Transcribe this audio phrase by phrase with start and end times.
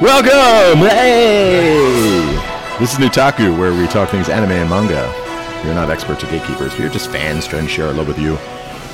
[0.00, 0.80] Welcome!
[0.80, 2.24] Hey!
[2.80, 5.12] This is Newtaku, where we talk things anime and manga.
[5.64, 6.76] We're not experts or gatekeepers.
[6.76, 8.36] We're just fans trying to share our love with you.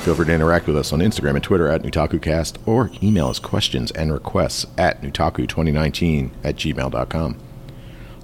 [0.03, 3.39] Feel free to interact with us on Instagram and Twitter at NewtakuCast or email us
[3.39, 7.37] questions and requests at Newtaku2019 at gmail.com.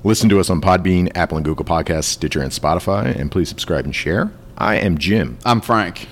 [0.04, 3.86] Listen to us on Podbean, Apple and Google Podcasts, Stitcher, and Spotify, and please subscribe
[3.86, 4.32] and share.
[4.56, 6.08] I am Jim, I'm Frank.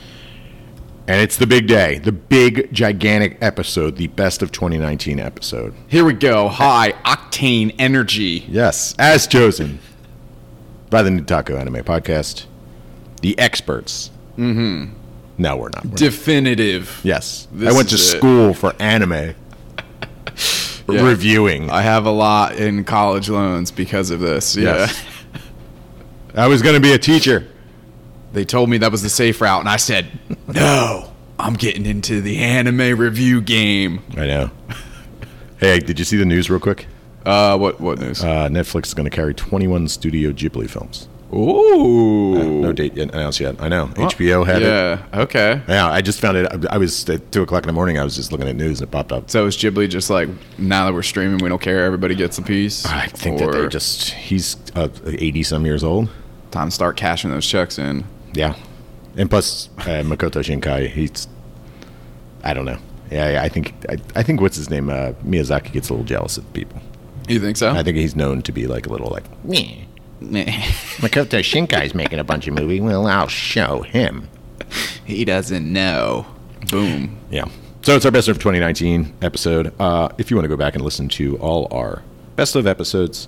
[1.07, 5.75] And it's the big day, the big, gigantic episode, the best of 2019 episode.
[5.87, 6.47] Here we go.
[6.47, 8.43] High octane energy.
[8.47, 9.77] Yes, as chosen
[10.89, 12.45] by the Newtaku Anime Podcast,
[13.21, 14.09] the experts.
[14.37, 14.93] Mm-hmm.
[15.37, 15.83] No, we're not.
[15.85, 15.97] We're not.
[15.99, 17.01] Definitive.
[17.03, 18.17] Yes, This I went to is it.
[18.17, 19.11] school for anime
[20.89, 21.01] Yeah.
[21.07, 21.69] reviewing.
[21.69, 24.55] I have a lot in college loans because of this.
[24.55, 24.77] Yeah.
[24.77, 25.03] Yes.
[26.35, 27.47] I was going to be a teacher.
[28.35, 30.07] They told me that was the safe route, and I said,
[30.53, 34.01] no, I'm getting into the anime review game.
[34.17, 34.51] I know.
[35.59, 36.85] hey, did you see the news real quick?
[37.25, 38.21] Uh, what what news?
[38.23, 41.07] Uh, Netflix is going to carry 21 Studio Ghibli films.
[41.33, 42.61] Ooh.
[42.61, 43.55] No date yet announced yet.
[43.61, 43.87] I know.
[43.87, 44.65] HBO had it.
[44.65, 45.21] yeah.
[45.21, 45.61] Okay.
[45.67, 46.45] Yeah, I just found it.
[46.51, 47.97] I- I was at two o'clock in the morning.
[47.97, 49.29] I was just looking at news and it popped up.
[49.29, 50.29] So is Ghibli just like
[50.59, 51.83] now that we're streaming, we don't care.
[51.85, 52.85] Everybody gets a piece.
[52.85, 56.09] I think that they Or just he's uh, eighty some years old.
[56.51, 58.03] time to start cashing those checks in.
[58.35, 58.55] Yeah,
[59.17, 61.27] and plus uh, Makoto Shinkai, he's
[62.43, 62.77] I don't know.
[63.11, 66.05] Yeah, yeah I think I, I think what's his name uh, Miyazaki gets a little
[66.05, 66.81] jealous of people.
[67.27, 67.71] You think so?
[67.71, 69.85] I think he's known to be like a little like "Meh,
[70.21, 70.43] Nah.
[71.01, 72.81] Makoto Shinkai's making a bunch of movies.
[72.81, 74.29] Well, I'll show him.
[75.05, 76.25] he doesn't know.
[76.69, 77.17] Boom.
[77.29, 77.45] Yeah.
[77.81, 79.73] So it's our best of 2019 episode.
[79.79, 82.01] Uh, if you want to go back and listen to all our
[82.35, 83.27] best of episodes,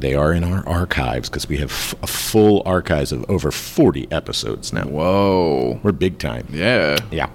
[0.00, 4.10] they are in our archives because we have f- a full archives of over 40
[4.10, 4.84] episodes now.
[4.84, 5.80] Whoa.
[5.82, 6.46] We're big time.
[6.50, 6.98] Yeah.
[7.10, 7.30] Yeah.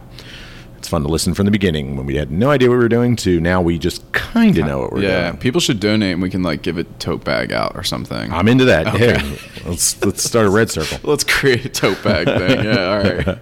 [0.78, 2.90] It's fun to listen from the beginning when we had no idea what we were
[2.90, 5.08] doing to now we just kind of know what we're yeah.
[5.08, 5.34] doing.
[5.36, 8.34] Yeah, people should donate and we can like give a tote bag out or something.
[8.34, 8.88] I'm into that.
[8.88, 9.18] Okay.
[9.18, 11.00] Hey, let's let's start a red circle.
[11.10, 12.66] Let's create a tote bag thing.
[12.66, 12.86] Yeah.
[12.86, 13.40] All right.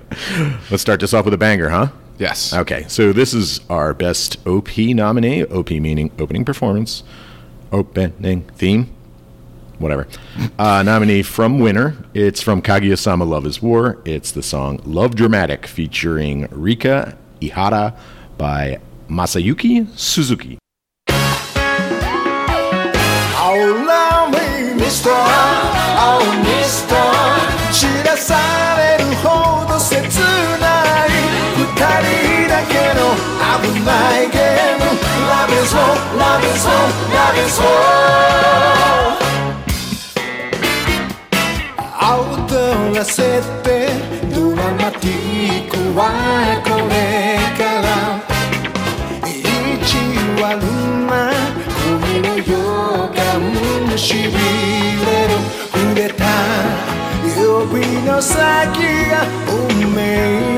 [0.69, 1.87] Let's start this off with a banger, huh?
[2.19, 2.53] Yes.
[2.53, 5.43] Okay, so this is our best OP nominee.
[5.45, 7.01] OP meaning opening performance,
[7.71, 8.93] opening theme,
[9.81, 10.07] whatever.
[10.57, 11.95] Uh, nominee from winner.
[12.13, 13.99] It's from Kaguya-sama Love is War.
[14.05, 17.95] It's the song Love Dramatic featuring Rikka Ihara
[18.37, 20.57] by Masayuki Suzuki.
[24.31, 25.09] Me, mister.
[25.13, 27.01] Oh, mister.
[35.31, 39.30] Love is war, love is war, love is war
[42.17, 43.87] 踊らせて
[44.33, 46.01] ドラマティックは
[46.65, 47.87] これから。
[49.27, 49.31] 意
[49.85, 49.89] 地
[50.41, 50.61] 悪
[51.07, 51.11] な
[51.79, 52.51] 恋の予
[53.15, 55.31] 感しびれる。
[55.71, 56.25] 触れた
[57.25, 57.39] 指
[58.03, 58.37] の先
[59.09, 59.13] が
[59.47, 59.99] 運命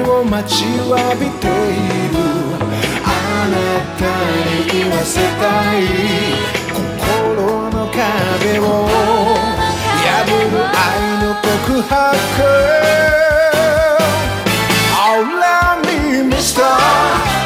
[0.10, 1.50] を待ちわびてい
[2.10, 2.18] る。
[3.06, 3.08] あ
[3.50, 3.56] な
[4.00, 4.02] た
[4.50, 5.44] に言わせた
[5.78, 5.82] い。
[6.74, 8.62] 心の壁を
[11.42, 11.94] 告白
[14.96, 15.98] Oh love me
[16.30, 16.62] Mr.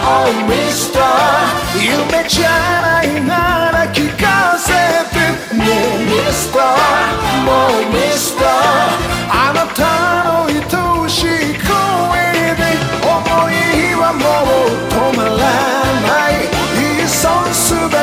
[0.03, 0.99] Oh Mr.
[1.79, 2.47] 夢じゃ
[2.81, 5.15] ないなら聞かせて
[5.55, 6.57] ねえ Mr.
[7.45, 8.43] もう Mr.
[9.29, 9.79] あなた
[10.27, 11.71] の愛しい声
[12.55, 12.61] で
[13.03, 13.15] 思
[13.49, 15.31] いはもう止まら
[16.03, 16.33] ない
[16.75, 17.95] いっそ全て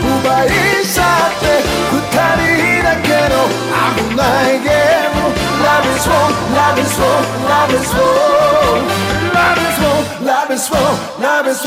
[0.00, 0.48] 奪い
[0.84, 1.04] 去っ
[1.40, 1.44] て
[1.92, 1.96] 二
[2.38, 3.36] 人だけの
[4.08, 4.97] 危ないゲーム
[5.98, 6.20] Love is war,
[6.54, 8.78] love is war, love is war
[9.34, 11.66] Love is war, love is war, love is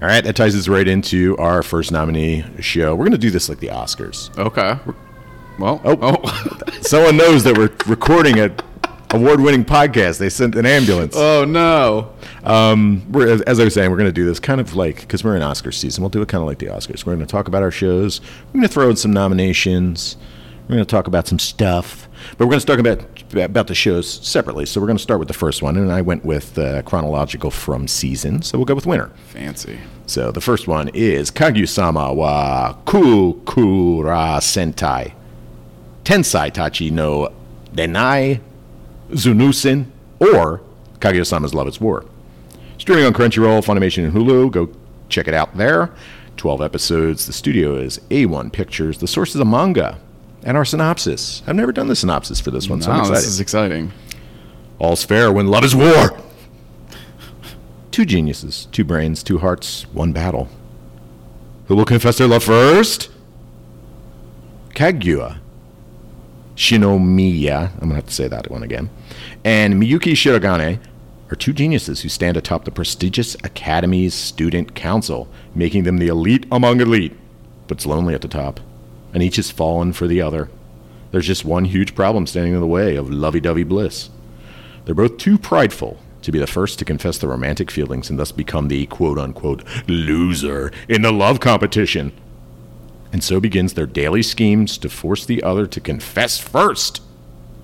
[0.00, 2.94] All right, that ties us right into our first nominee show.
[2.94, 4.36] We're going to do this like the Oscars.
[4.38, 4.78] Okay.
[5.58, 5.80] Well.
[5.84, 5.98] Oh.
[6.00, 6.70] Oh.
[6.82, 8.54] Someone knows that we're recording a
[9.10, 10.18] award-winning podcast.
[10.18, 11.16] They sent an ambulance.
[11.16, 12.12] oh no.
[12.44, 15.00] Um, we're as, as I was saying, we're going to do this kind of like
[15.00, 16.02] because we're in Oscar season.
[16.02, 17.04] We'll do it kind of like the Oscars.
[17.04, 18.20] We're going to talk about our shows.
[18.20, 20.16] We're going to throw in some nominations.
[20.68, 23.74] We're going to talk about some stuff, but we're going to talk about about the
[23.74, 24.66] shows separately.
[24.66, 27.50] So we're going to start with the first one, and I went with uh, chronological
[27.50, 28.42] from season.
[28.42, 29.10] So we'll go with winner.
[29.28, 29.78] Fancy.
[30.06, 35.12] So the first one is Kaguya-sama wa Kokurasetai
[36.04, 37.32] Tensai Tachi no
[37.72, 38.40] Ren'ai
[39.10, 39.86] Zunousen
[40.20, 40.62] or
[41.00, 42.04] Kaguya-sama's Love is War.
[42.78, 44.50] Streaming on Crunchyroll, Funimation, and Hulu.
[44.50, 44.70] Go
[45.08, 45.90] check it out there.
[46.36, 47.26] 12 episodes.
[47.26, 48.98] The studio is A1 Pictures.
[48.98, 49.98] The source is a manga.
[50.46, 51.42] And our synopsis.
[51.46, 53.18] I've never done the synopsis for this one, so I'm Wow, excited.
[53.22, 53.92] this is exciting.
[54.78, 56.16] All's fair when love is war.
[57.90, 60.48] Two geniuses, two brains, two hearts, one battle.
[61.66, 63.10] Who will confess their love first?
[64.74, 65.38] Kaguya
[66.54, 68.88] Shinomiya, I'm going to have to say that one again,
[69.44, 70.78] and Miyuki Shirogane
[71.30, 76.46] are two geniuses who stand atop the prestigious Academy's Student Council, making them the elite
[76.52, 77.16] among elite.
[77.66, 78.60] But it's lonely at the top,
[79.16, 80.50] and each has fallen for the other.
[81.10, 84.10] There's just one huge problem standing in the way of lovey dovey bliss.
[84.84, 88.30] They're both too prideful to be the first to confess their romantic feelings and thus
[88.30, 92.12] become the quote unquote loser in the love competition.
[93.10, 97.00] And so begins their daily schemes to force the other to confess first.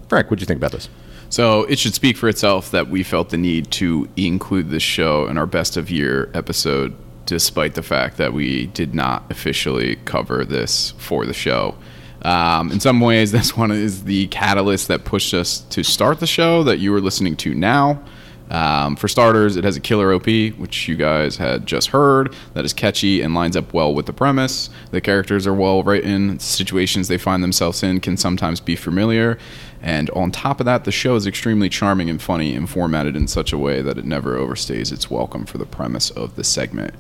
[0.09, 0.89] Frank, what do you think about this?
[1.29, 5.27] So it should speak for itself that we felt the need to include this show
[5.27, 6.97] in our best of year episode,
[7.33, 11.75] despite the fact that we did not officially cover this for the show.
[12.21, 16.27] Um, in some ways, this one is the catalyst that pushed us to start the
[16.27, 18.03] show that you are listening to now.
[18.51, 22.67] Um, for starters, it has a killer OP, which you guys had just heard, that
[22.67, 24.69] is catchy and lines up well with the premise.
[24.91, 29.39] The characters are well written, situations they find themselves in can sometimes be familiar.
[29.83, 33.27] And on top of that, the show is extremely charming and funny and formatted in
[33.27, 36.95] such a way that it never overstays its welcome for the premise of the segment.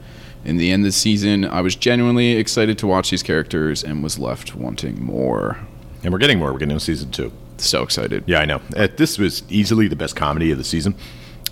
[0.44, 4.02] In the end of the season, I was genuinely excited to watch these characters and
[4.02, 5.58] was left wanting more.
[6.02, 6.52] And we're getting more.
[6.52, 7.30] We're getting season two.
[7.58, 8.24] So excited.
[8.26, 8.60] Yeah, I know.
[8.76, 10.96] Uh, this was easily the best comedy of the season.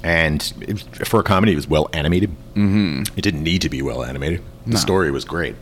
[0.02, 2.30] And it, for a comedy, it was well animated.
[2.54, 3.02] Mm-hmm.
[3.16, 4.42] It didn't need to be well animated.
[4.66, 5.56] The story was great.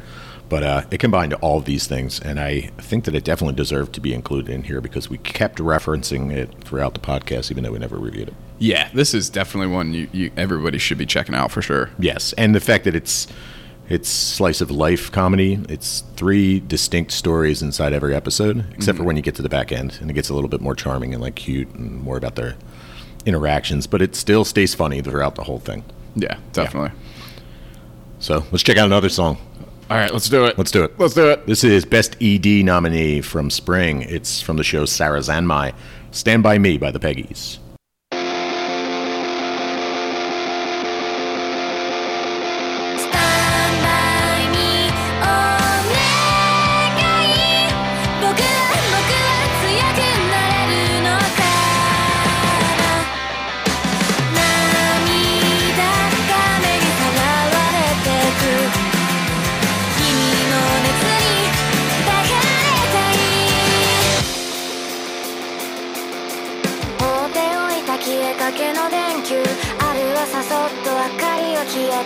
[0.49, 2.21] But uh, it combined all of these things.
[2.21, 5.59] And I think that it definitely deserved to be included in here because we kept
[5.59, 8.35] referencing it throughout the podcast, even though we never reviewed it.
[8.59, 11.91] Yeah, this is definitely one you, you everybody should be checking out for sure.
[11.99, 13.27] Yes, and the fact that it's
[13.89, 15.59] it's slice of life comedy.
[15.69, 19.73] It's three distinct stories inside every episode, except for when you get to the back
[19.73, 22.35] end, and it gets a little bit more charming and like cute and more about
[22.35, 22.57] their
[23.25, 23.87] interactions.
[23.87, 25.85] But it still stays funny throughout the whole thing.
[26.17, 26.91] Yeah, definitely.
[28.19, 29.39] So let's check out another song.
[29.91, 30.59] All right, let's do it.
[30.59, 30.99] Let's do it.
[30.99, 31.47] Let's do it.
[31.47, 34.03] This is Best ED nominee from Spring.
[34.03, 35.75] It's from the show Sarazanmai.
[36.11, 37.59] Stand By Me by the Peggies.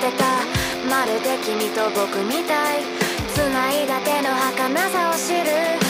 [0.02, 0.24] てた
[0.90, 2.82] まるで君と僕みたい。
[3.34, 5.81] 繋いだ手の儚さを知る。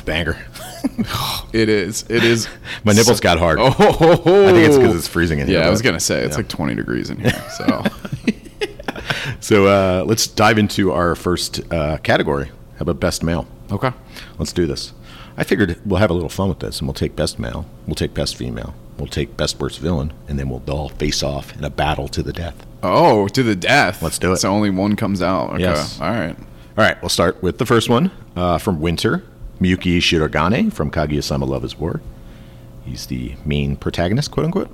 [0.00, 0.36] A banger.
[1.52, 2.04] It is.
[2.08, 2.48] It is.
[2.84, 3.58] My nipples got hard.
[3.62, 5.60] Oh, I think it's because it's freezing in here.
[5.60, 5.66] yeah.
[5.66, 7.32] I was gonna say it's like 20 degrees in here.
[7.56, 7.82] So
[9.40, 12.46] So uh, let's dive into our first uh, category.
[12.46, 13.46] How about best male?
[13.70, 13.92] okay.
[14.38, 14.92] Let's do this.
[15.36, 17.94] I figured we'll have a little fun with this, and we'll take best male, we'll
[17.94, 21.64] take best female, we'll take best worst villain, and then we'll all face off in
[21.64, 22.66] a battle to the death.
[22.82, 24.02] Oh, to the death.
[24.02, 24.36] Let's do it.
[24.38, 25.50] So only one comes out.
[25.54, 25.62] Okay.
[25.62, 26.00] Yes.
[26.00, 26.36] All right.
[26.76, 29.22] All right, we'll start with the first one uh, from Winter,
[29.60, 32.00] Miyuki Shirogane from Kaguya-sama Love is War.
[32.84, 34.70] He's the main protagonist, quote unquote.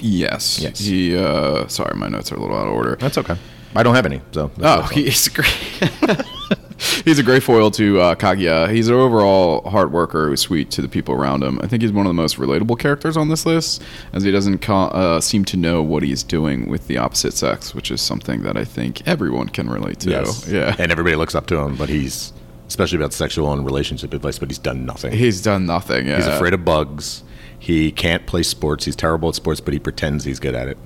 [0.00, 0.58] Yes.
[0.60, 0.78] Yes.
[0.78, 1.16] He.
[1.16, 2.96] Uh, sorry, my notes are a little out of order.
[2.96, 3.36] That's okay.
[3.76, 4.50] I don't have any, so.
[4.60, 5.48] Oh, he's great.
[7.04, 8.70] he's a great foil to uh, Kaguya.
[8.70, 11.58] He's an overall hard worker who's sweet to the people around him.
[11.60, 14.58] I think he's one of the most relatable characters on this list, as he doesn't
[14.58, 18.42] co- uh, seem to know what he's doing with the opposite sex, which is something
[18.42, 20.10] that I think everyone can relate to.
[20.10, 20.46] Yes.
[20.48, 20.76] Yeah.
[20.78, 22.32] And everybody looks up to him, but he's,
[22.68, 25.12] especially about sexual and relationship advice, but he's done nothing.
[25.12, 26.06] He's done nothing.
[26.06, 26.16] Yeah.
[26.16, 27.22] He's afraid of bugs.
[27.58, 28.84] He can't play sports.
[28.84, 30.76] He's terrible at sports, but he pretends he's good at it.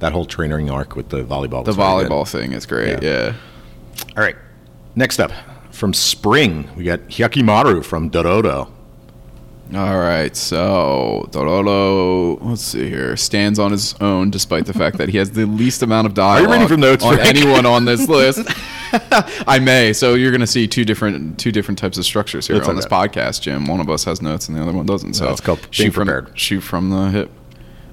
[0.00, 1.64] That whole training arc with the volleyball.
[1.64, 3.02] The volleyball thing is great.
[3.02, 3.32] Yeah.
[3.32, 3.34] Yeah.
[4.16, 4.36] All right.
[4.94, 5.32] Next up,
[5.70, 8.70] from Spring, we got Hyakkimaru from Dororo.
[9.74, 15.08] All right, so Dororo, let's see here, stands on his own despite the fact that
[15.08, 17.28] he has the least amount of dialogue Are you reading from notes, on Frank?
[17.36, 18.48] anyone on this list.
[19.46, 19.92] I may.
[19.92, 22.76] So you're going to see two different two different types of structures here It's on
[22.76, 23.66] this podcast, Jim.
[23.66, 25.14] One of us has notes and the other one doesn't.
[25.14, 26.38] So it's called shoot from prepared.
[26.38, 27.30] shoot from the hip.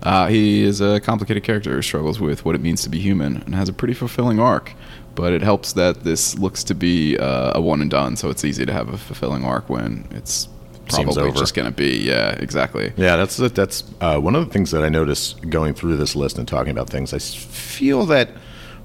[0.04, 3.38] Uh, he is a complicated character who struggles with what it means to be human
[3.38, 4.74] and has a pretty fulfilling arc.
[5.16, 8.44] But it helps that this looks to be uh, a one and done, so it's
[8.46, 10.48] easy to have a fulfilling arc when it's
[10.90, 11.38] probably over.
[11.38, 11.98] just going to be.
[11.98, 12.94] Yeah, exactly.
[12.98, 16.38] Yeah, that's that's uh, one of the things that I noticed going through this list
[16.38, 17.14] and talking about things.
[17.14, 18.30] I feel that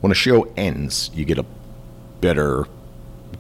[0.01, 1.45] when a show ends, you get a
[2.21, 2.67] better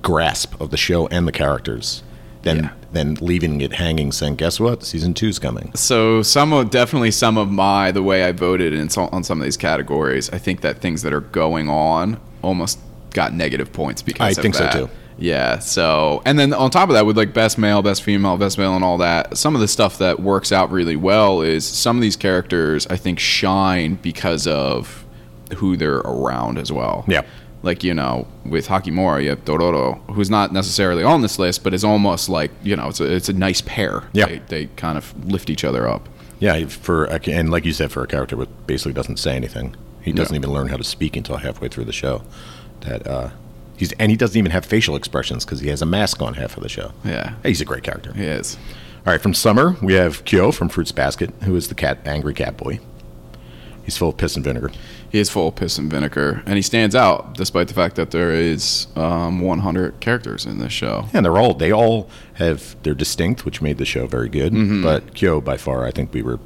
[0.02, 2.02] grasp of the show and the characters
[2.42, 2.70] than Yeah.
[2.92, 4.84] than leaving it hanging, saying, "Guess what?
[4.84, 8.88] Season two's coming." So some of definitely some of my the way I voted in
[8.90, 12.78] so, on some of these categories, I think that things that are going on almost
[13.14, 14.90] got negative points because I think so, too.
[15.18, 15.58] Yeah.
[15.58, 18.74] So and then on top of that, with like best male, best female, best male,
[18.74, 22.02] and all that, some of the stuff that works out really well is some of
[22.02, 25.04] these characters I think shine because of
[25.56, 27.04] who they're around as well.
[27.08, 27.22] Yeah.
[27.64, 31.74] Like you know, with Hyakkimaru, you have Dororo, who's not necessarily on this list, but
[31.74, 34.04] is almost like you know, it's a it's a nice pair.
[34.12, 34.26] Yeah.
[34.26, 36.08] They, they kind of lift each other up.
[36.38, 40.12] Yeah, for and like you said, for a character who basically doesn't say anything, he
[40.12, 40.38] doesn't No.
[40.38, 42.22] even learn how to speak until halfway through the show.
[42.82, 43.30] That uh,
[43.78, 46.56] he's and he doesn't even have facial expressions because he has a mask on half
[46.56, 46.92] of the show.
[47.04, 47.34] Yeah.
[47.42, 48.12] he's a great character.
[48.12, 48.58] He is.
[49.06, 52.34] All right, from Summer, we have Kyo from Fruits Basket, who is the cat, angry
[52.34, 52.80] cat boy.
[53.84, 54.70] He's full of piss and vinegar.
[55.10, 58.10] He is full of piss and vinegar, and he stands out despite the fact that
[58.10, 61.06] there is um, 100 characters in this show.
[61.14, 64.52] And they're all they all have they're distinct, which made the show very good.
[64.52, 64.82] Mm-hmm.
[64.82, 66.38] But Kyo, by far, I think we were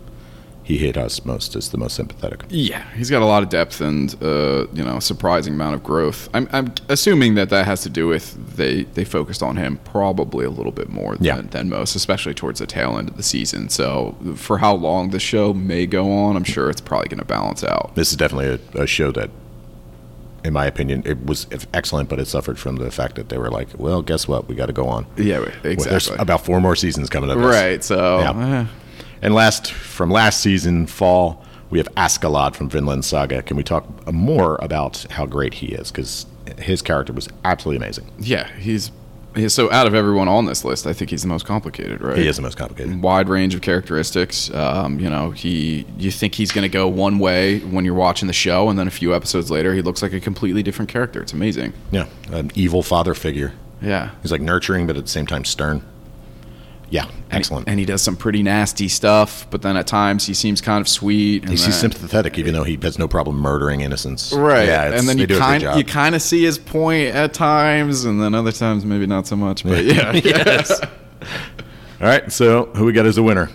[0.64, 2.45] he hit us most as the most sympathetic.
[2.49, 6.28] Yeah, he's got a lot of depth and uh, you know, surprising amount of growth.
[6.35, 10.45] I'm, I'm assuming that that has to do with they they focused on him probably
[10.45, 11.40] a little bit more than, Yeah.
[11.40, 13.69] than most, especially towards the tail end of the season.
[13.71, 17.25] So for how long the show may go on, I'm sure it's probably going to
[17.26, 17.95] balance out.
[17.97, 19.31] This is definitely a, a show that,
[20.45, 23.50] in my opinion, it was excellent, but it suffered from the fact that they were
[23.50, 25.07] like, well, guess what, we got to go on.
[25.16, 27.38] Yeah, Well, there's about four more seasons coming up.
[27.38, 27.83] right.
[27.83, 28.61] So Yeah.
[28.62, 28.66] eh,
[29.23, 33.43] And last from last season, fall, we have Askeladd from Vinland Saga.
[33.43, 35.91] Can we talk more about how great he is?
[35.91, 36.26] Because
[36.59, 38.11] his character was absolutely amazing.
[38.19, 38.91] yeah, he's,
[39.35, 42.19] he's so out of everyone on this list, I think he's the most complicated, right?
[42.19, 43.00] He is the most complicated.
[43.00, 44.52] wide range of characteristics.
[44.52, 48.26] Um, you know, he you think he's going to go one way when you're watching
[48.26, 51.23] the show, and then a few episodes later, he looks like a completely different character.
[51.23, 51.73] It's amazing.
[51.93, 53.55] Yeah, an evil father figure.
[53.81, 55.83] Yeah, He's like nurturing, but at the same time stern.
[56.92, 57.68] Yeah, excellent.
[57.68, 60.87] And he does some pretty nasty stuff, but then at times he seems kind of
[60.87, 61.40] sweet.
[61.42, 64.30] And He's, then, sympathetic, even though he has no problem murdering innocents.
[64.30, 66.58] Right, Yeah, it's- and then you do a good kind you kind of see his
[66.58, 69.64] point at times, and then other times maybe not so much.
[69.64, 70.82] But yeah, yes.
[70.82, 70.88] All
[72.08, 73.49] right, so who we got as a winner?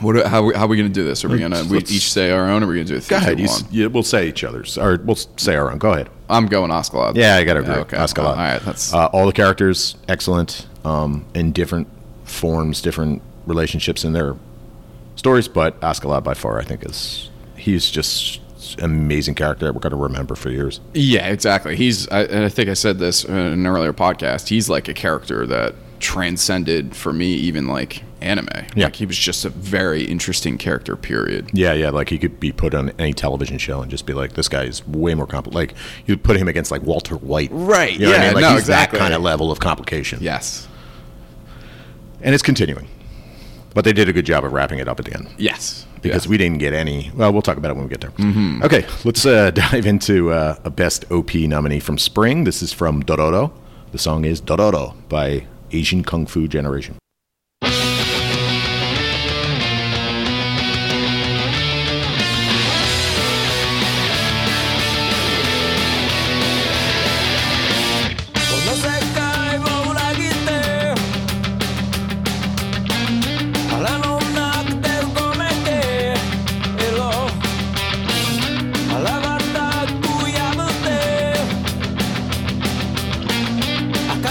[0.00, 0.16] What?
[0.26, 1.22] How, how are we going to do this?
[1.22, 2.98] Are we going to we each say our own, or are we going to do
[2.98, 3.38] a Go ahead.
[3.38, 5.76] You, yeah, we'll say each other's, or we'll say our own.
[5.76, 6.08] Go ahead.
[6.30, 7.16] I'm going Askeladd.
[7.16, 7.74] Yeah, I got to agree.
[7.74, 7.98] Okay.
[7.98, 8.24] Askeladd.
[8.24, 8.62] All right.
[8.62, 11.88] That's Uh, all the characters excellent um, in different
[12.30, 14.36] forms, different relationships in their
[15.16, 15.48] stories.
[15.48, 18.40] But Askeladd by far, I think, is he's just
[18.78, 20.80] an amazing character that we're going to remember for years.
[20.94, 21.76] Yeah, exactly.
[21.76, 24.48] He's, I, and I think I said this in an earlier podcast.
[24.48, 28.48] He's like a character that transcended for me, even like anime.
[28.74, 28.84] Yeah.
[28.84, 30.96] Like he was just a very interesting character.
[30.96, 31.50] Period.
[31.52, 34.34] Yeah, yeah, like he could be put on any television show and just be like,
[34.34, 35.54] this guy is way more complex.
[35.54, 35.74] Like
[36.06, 38.34] you put him against like Walter White, Right, You know what I yeah, mean?
[38.34, 38.98] Like no, he's exactly.
[38.98, 40.18] that kind of level of complication.
[40.22, 40.68] Yes.
[42.22, 42.88] And it's continuing.
[43.74, 45.28] But they did a good job of wrapping it up at the end.
[45.38, 45.86] Yes.
[46.02, 46.28] because Yes.
[46.28, 47.10] we didn't get any.
[47.14, 48.12] Well, we'll talk about it when we get there.
[48.64, 52.44] Okay, let's uh, dive into uh, a best OP nominee from spring.
[52.44, 53.52] This is from Dororo.
[53.92, 56.96] The song is Dororo by Asian Kung Fu Generation.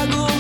[0.02, 0.39] огонь.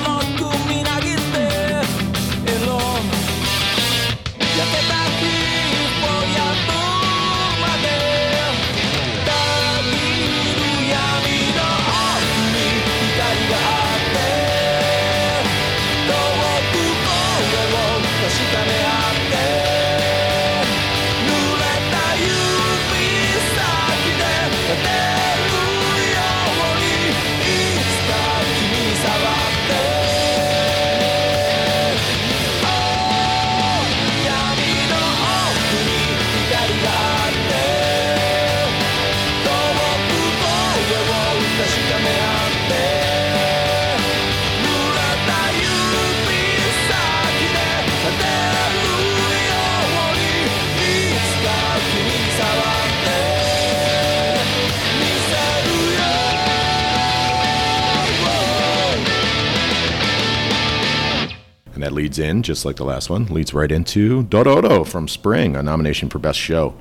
[62.20, 66.10] Leads in, just like the last one, leads right into Dororo from Spring, a nomination
[66.10, 66.76] for Best Show.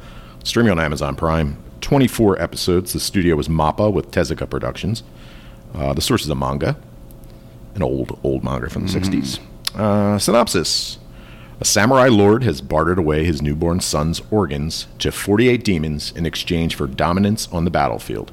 [0.45, 1.57] Streaming on Amazon Prime.
[1.81, 2.93] 24 episodes.
[2.93, 5.03] The studio was MAPPA with Tezuka Productions.
[5.75, 6.77] Uh, the source is a manga,
[7.75, 9.39] an old, old manga from the 60s.
[9.75, 10.99] Uh, synopsis
[11.61, 16.75] A samurai lord has bartered away his newborn son's organs to 48 demons in exchange
[16.75, 18.33] for dominance on the battlefield.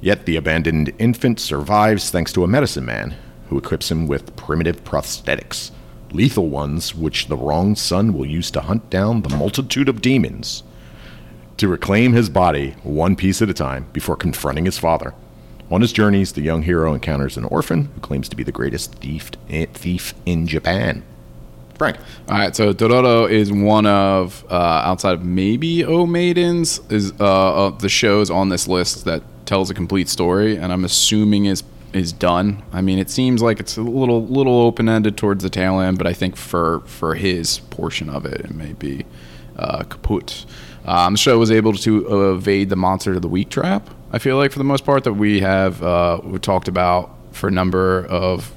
[0.00, 3.16] Yet the abandoned infant survives thanks to a medicine man
[3.48, 5.70] who equips him with primitive prosthetics,
[6.14, 10.62] lethal ones which the wronged son will use to hunt down the multitude of demons
[11.56, 15.14] to reclaim his body one piece at a time before confronting his father.
[15.70, 18.96] On his journeys, the young hero encounters an orphan who claims to be the greatest
[18.96, 19.30] thief,
[19.72, 21.02] thief in Japan.
[21.78, 21.96] Frank.
[22.28, 27.66] All right, so Dororo is one of uh, outside of maybe O Maidens is uh,
[27.66, 31.62] of the shows on this list that tells a complete story, and I'm assuming is
[31.92, 32.62] is done.
[32.72, 35.98] I mean, it seems like it's a little little open ended towards the tail end,
[35.98, 39.04] but I think for for his portion of it, it may be
[39.56, 40.46] uh, kaput.
[40.84, 43.88] Um, the show was able to evade the monster of the week trap.
[44.12, 47.48] I feel like for the most part that we have uh, we talked about for
[47.48, 48.52] a number of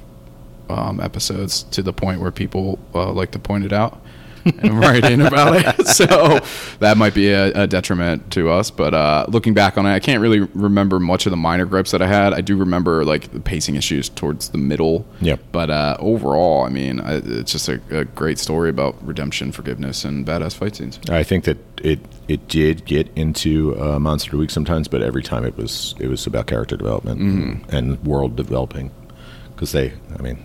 [0.68, 4.00] um, episodes to the point where people uh, like to point it out
[4.46, 5.86] in about it.
[5.96, 6.40] So
[6.80, 8.70] that might be a, a detriment to us.
[8.70, 11.90] But uh, looking back on it, I can't really remember much of the minor gripes
[11.92, 12.34] that I had.
[12.34, 15.06] I do remember like the pacing issues towards the middle.
[15.20, 15.40] Yep.
[15.52, 20.04] But uh, overall, I mean, I, it's just a, a great story about redemption, forgiveness,
[20.04, 21.00] and badass fight scenes.
[21.08, 25.22] I think that it it did get into uh, Monster of Week sometimes, but every
[25.22, 28.90] time it was it was about character development and world developing
[29.54, 30.44] because they, I mean,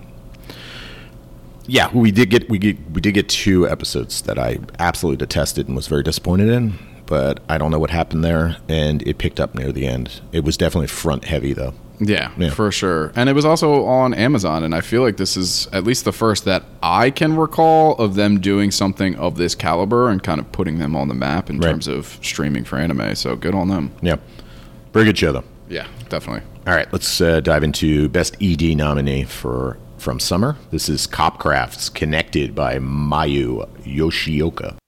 [1.72, 5.68] yeah, we did get we get we did get two episodes that I absolutely detested
[5.68, 6.74] and was very disappointed in,
[7.06, 10.22] but I don't know what happened there, and it picked up near the end.
[10.34, 11.74] It was definitely front heavy though.
[12.04, 12.50] Yeah, Yeah.
[12.50, 13.12] for sure.
[13.16, 16.12] And it was also on Amazon, and I feel like this is at least the
[16.12, 20.52] first that I can recall of them doing something of this caliber and kind of
[20.52, 21.70] putting them on the map in Right.
[21.70, 23.14] terms of streaming for anime.
[23.16, 23.92] So good on them.
[24.02, 24.16] Yeah,
[24.94, 25.44] very good show though.
[25.70, 26.42] Yeah, definitely.
[26.68, 30.58] All right, let's uh, dive into best ED nominee for from summer.
[30.72, 34.81] This is Copcraft's "Connected" by Mayu Yoshioka.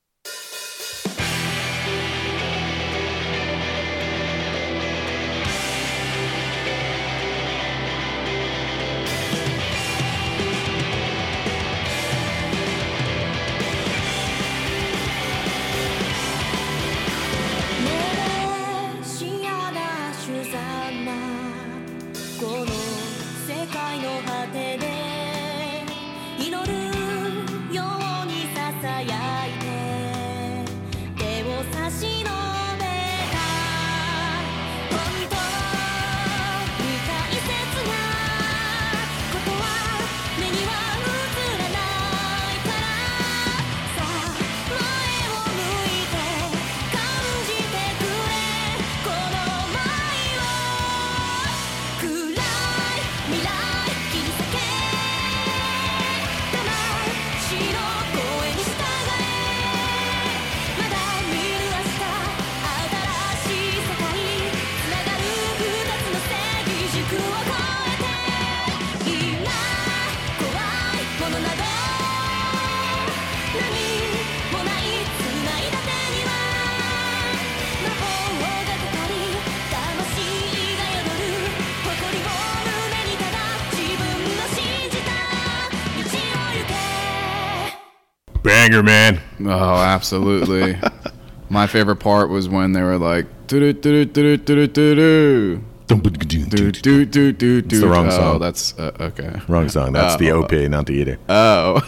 [88.82, 89.22] Banger, man.
[89.46, 90.78] Oh, absolutely.
[91.50, 95.62] My favorite part was when they were like, do do do do do do do
[95.88, 97.80] do do do do do do.
[97.80, 98.40] the wrong Oh, song.
[98.40, 99.40] that's uh, okay.
[99.48, 99.94] Wrong song.
[99.94, 100.42] That's the Oh.
[100.44, 101.20] OP, not the ED.
[101.30, 101.82] Oh,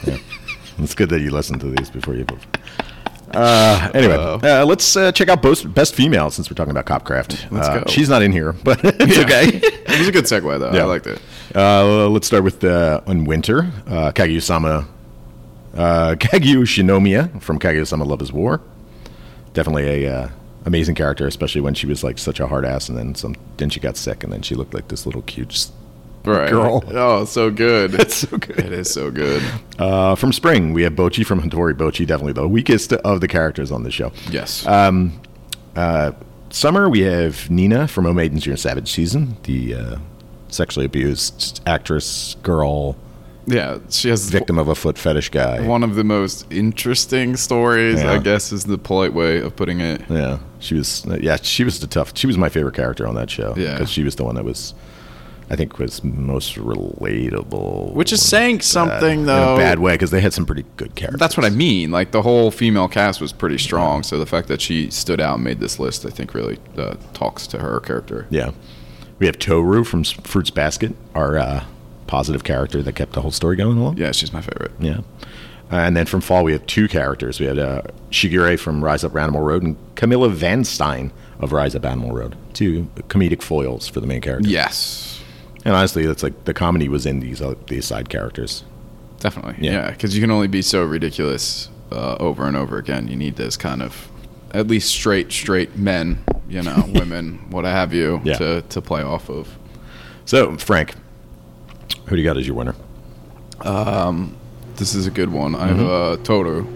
[0.77, 2.25] It's good that you listen to these before you.
[3.33, 7.49] Uh, anyway, uh, let's uh, check out best, best female since we're talking about Copcraft.
[7.51, 7.83] Let's go.
[7.87, 9.23] She's not in here, but it's Yeah.
[9.23, 9.57] okay.
[9.57, 10.71] it was a good segue though.
[10.71, 10.81] Yeah.
[10.83, 11.19] I liked it.
[11.55, 13.71] Uh, let's start with uh, on Winter.
[13.87, 14.87] Uh, Kaguya-sama,
[15.75, 18.61] uh, Kaguya Shinomiya from Kaguya-sama Love is War.
[19.53, 20.29] Definitely a uh,
[20.65, 23.35] amazing character, especially when she was like such a hard ass, and then some.
[23.57, 25.67] Then she got sick, and then she looked like this little cute.
[26.25, 26.49] Right.
[26.49, 26.83] Girl.
[26.91, 27.93] Oh, so good.
[27.99, 28.59] It's so good.
[28.59, 29.43] It is so good.
[29.77, 33.83] Uh, from Spring, we have Bochi from Hitoribocchi, definitely the weakest of the characters on
[33.83, 34.11] the show.
[34.31, 34.65] Yes.
[36.55, 39.97] Summer, we have Nina from O Maidens Your Savage Season, the uh,
[40.47, 42.95] sexually abused actress, girl,
[43.47, 45.61] yeah, she has victim of a foot fetish guy.
[45.61, 48.01] one of the most interesting stories.
[48.01, 48.13] Yeah.
[48.13, 50.01] I guess is the polite way of putting it.
[50.09, 51.05] Yeah, she was.
[51.21, 52.17] Yeah, she was the tough.
[52.17, 53.53] She was my favorite character on that show.
[53.57, 53.73] Yeah.
[53.73, 54.73] because she was the one that was
[55.49, 57.93] I think was most relatable.
[57.93, 59.55] Which is saying something, in though.
[59.55, 61.19] In a bad way because they had some pretty good characters.
[61.19, 61.91] That's what I mean.
[61.91, 64.01] Like the whole female cast was pretty strong.
[64.01, 66.95] So the fact that she stood out and made this list, I think, really uh,
[67.13, 68.25] talks to her character.
[68.31, 68.51] Yeah.
[69.19, 71.63] We have Toru from Fruits Basket, our uh,
[72.07, 73.97] positive character that kept the whole story going along.
[73.97, 74.71] Yeah, she's my favorite.
[74.79, 75.01] Yeah.
[75.71, 77.39] And then from Fall, we have two characters.
[77.39, 81.75] We had uh, Shigure from Rise Up Animal Road and Camilla Van Stein of Rise
[81.75, 82.35] Up Animal Road.
[82.53, 84.47] Two comedic foils for the main character.
[84.47, 85.19] Yes,
[85.65, 88.63] And honestly, that's like the comedy was in these uh, these side characters.
[89.19, 89.55] definitely.
[89.65, 89.71] Yeah.
[89.71, 93.07] Yeah, because you can only be so ridiculous uh, over and over again.
[93.07, 94.07] You need this kind of
[94.53, 98.37] at least straight, straight men, you know, women, what have you, Yeah.
[98.37, 99.57] to to play off of.
[100.25, 100.93] So, Frank,
[102.07, 102.75] who do you got as your winner?
[104.75, 105.55] This is a good one.
[105.55, 106.67] I have uh, Toto.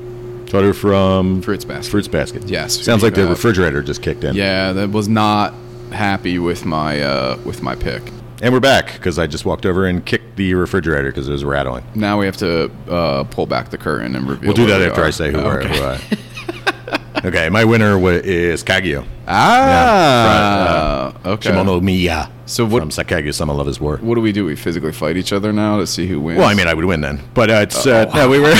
[0.45, 1.91] Toru from Fruits Basket.
[1.91, 2.47] Fruits Basket.
[2.49, 2.81] Yes.
[2.83, 4.35] Sounds like the Uh, refrigerator just kicked in.
[4.35, 5.53] Yeah, that was not
[5.91, 8.01] happy with my uh, with my pick.
[8.41, 11.43] And we're back because I just walked over and kicked the refrigerator because it was
[11.43, 11.83] rattling.
[11.93, 14.47] Now we have to uh, pull back the curtain and reveal.
[14.47, 15.07] We'll do where that we after are.
[15.07, 15.77] I say who, Oh, okay.
[15.77, 16.98] who I.
[17.25, 19.05] okay, my winner wa- is Kaguya.
[19.27, 21.49] Ah, okay.
[21.51, 22.29] Shimono Miya.
[22.45, 23.97] So what- From Sakaguya Sama Love is War.
[23.97, 24.45] What do we do?
[24.45, 26.39] We physically fight each other now to see who wins.
[26.39, 28.17] Well, I mean, I would win then, but uh, it's uh, Oh.
[28.17, 28.53] no, we were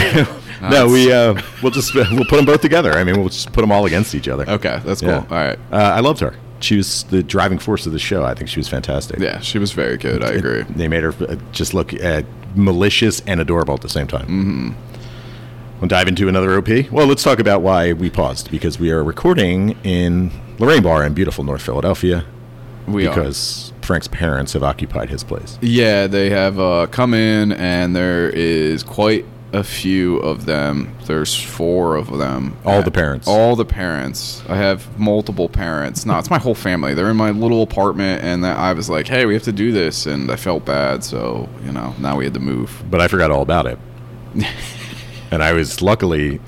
[0.70, 2.94] no, we uh, we'll just we'll put them both together.
[2.94, 4.48] I mean, we'll just put them all against each other.
[4.48, 5.10] okay, that's cool.
[5.10, 5.26] Yeah.
[5.30, 5.60] All right.
[5.72, 6.36] Uh, I loved her.
[6.62, 8.24] She was the driving force of the show.
[8.26, 9.20] I think she was fantastic.
[9.20, 10.24] Yeah, she was very good.
[10.24, 10.64] I agree.
[10.64, 12.22] they made her uh, just look uh,
[12.56, 14.76] malicious and adorable at the same time.
[15.80, 16.68] We'll dive into another OP.
[16.92, 21.14] Well, let's talk about why we paused because we are recording in Lorraine Bar in
[21.14, 22.26] beautiful North Philadelphia
[22.86, 23.10] We are.
[23.16, 25.58] because Frank's parents have occupied his place.
[25.62, 30.94] Yeah, they have uh, come in, and there is quite a few of them.
[31.06, 32.58] There's four of them.
[32.66, 33.26] All the parents.
[33.26, 34.44] All the parents.
[34.50, 36.06] I have multiple parents.
[36.06, 36.94] No, it's my whole family.
[36.94, 39.72] They're in my little apartment, and that I was like, "Hey, we have to do
[39.72, 42.84] this," and I felt bad, so you know, now we had to move.
[42.92, 43.80] But I forgot all about it.
[45.32, 46.40] and I was luckily,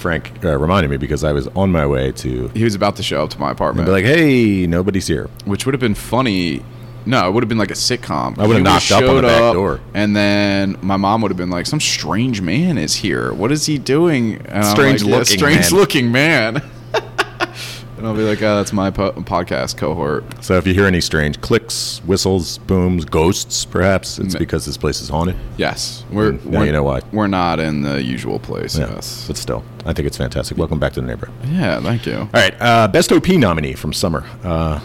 [0.00, 3.02] Frank uh, reminded me because I was on my way to He was about to
[3.02, 5.28] show up to my apartment, be like, hey, nobody's here.
[5.44, 6.62] which would have been funny.
[7.06, 8.38] No, it would have been like a sitcom.
[8.38, 9.80] I would've knocked up on the back door.
[9.92, 13.32] and then my mom would have been like, "Some strange man is here.
[13.34, 16.70] What is he doing?" And I'm Strange like, "Yeah, looking strange man." looking man.
[18.04, 21.00] And I'll be like, "Oh, that's my po- podcast cohort." So if you hear any
[21.00, 25.36] strange clicks, whistles, booms, ghosts, perhaps, it's Ma- because this place is haunted.
[25.56, 27.00] Yes, we're Mm, now we're- you know why.
[27.12, 28.76] we're not in the usual place.
[28.76, 28.90] Yeah.
[28.94, 29.24] Yes.
[29.26, 30.58] But still, I think it's fantastic.
[30.58, 31.34] Welcome back to the neighborhood.
[31.50, 32.16] Yeah, thank you.
[32.18, 34.24] All right, uh, best OP nominee from summer.
[34.44, 34.80] Uh,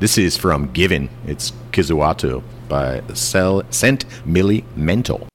[0.00, 1.10] this is from Given.
[1.26, 5.26] It's Kizuato by Cell Sent Millie Mental.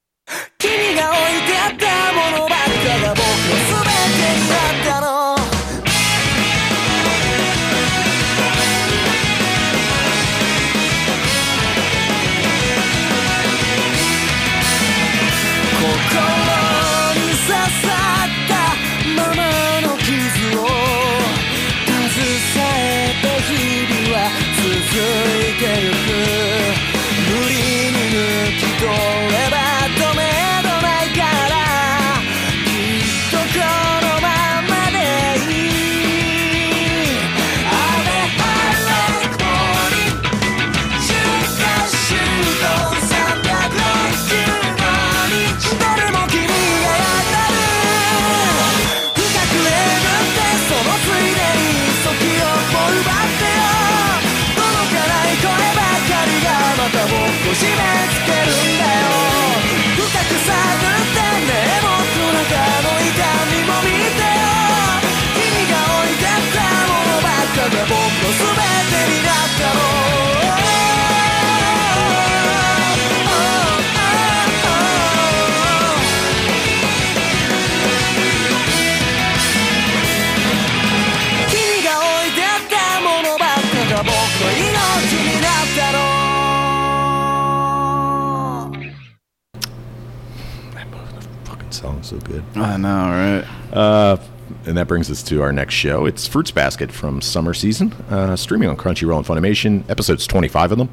[92.61, 93.73] I know, right?
[93.73, 94.17] Uh,
[94.65, 96.05] and that brings us to our next show.
[96.05, 99.89] It's Fruits Basket from summer season, uh, streaming on Crunchyroll and Funimation.
[99.89, 100.89] Episodes 25 of them.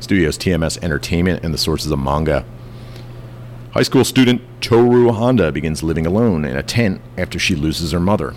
[0.00, 2.44] Studios TMS Entertainment and the sources of manga.
[3.72, 8.00] High school student Toru Honda begins living alone in a tent after she loses her
[8.00, 8.34] mother,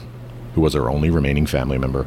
[0.56, 2.06] who was her only remaining family member.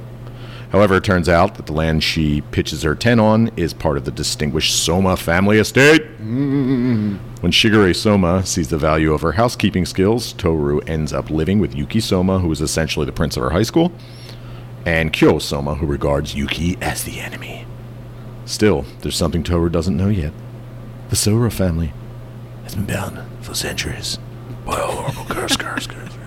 [0.70, 4.04] However, it turns out that the land she pitches her tent on is part of
[4.04, 6.02] the distinguished Soma family estate.
[6.18, 7.18] Mm.
[7.40, 11.74] When Shigure Soma sees the value of her housekeeping skills, Toru ends up living with
[11.74, 13.90] Yuki Soma, who is essentially the prince of her high school,
[14.86, 17.66] and Kyo Soma, who regards Yuki as the enemy.
[18.44, 20.32] Still, there's something Toru doesn't know yet.
[21.08, 21.92] The Soma family
[22.62, 24.18] has been bound for centuries
[24.64, 26.19] by a horrible curse, curse, curse.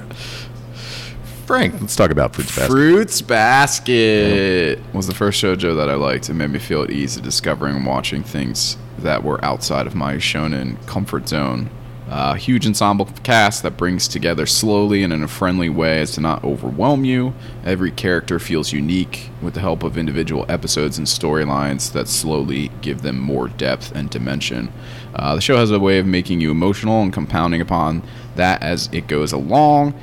[1.46, 2.72] Frank, let's talk about Fruits Basket.
[2.72, 6.30] Fruits Basket was the first shojo that I liked.
[6.30, 9.94] It made me feel at ease of discovering and watching things that were outside of
[9.94, 11.70] my shonen comfort zone.
[12.10, 16.22] Uh, huge ensemble cast that brings together slowly and in a friendly way as to
[16.22, 17.34] not overwhelm you.
[17.66, 23.02] Every character feels unique with the help of individual episodes and storylines that slowly give
[23.02, 24.72] them more depth and dimension.
[25.16, 28.04] Uh, the show has a way of making you emotional and compounding upon
[28.36, 29.94] that as it goes along.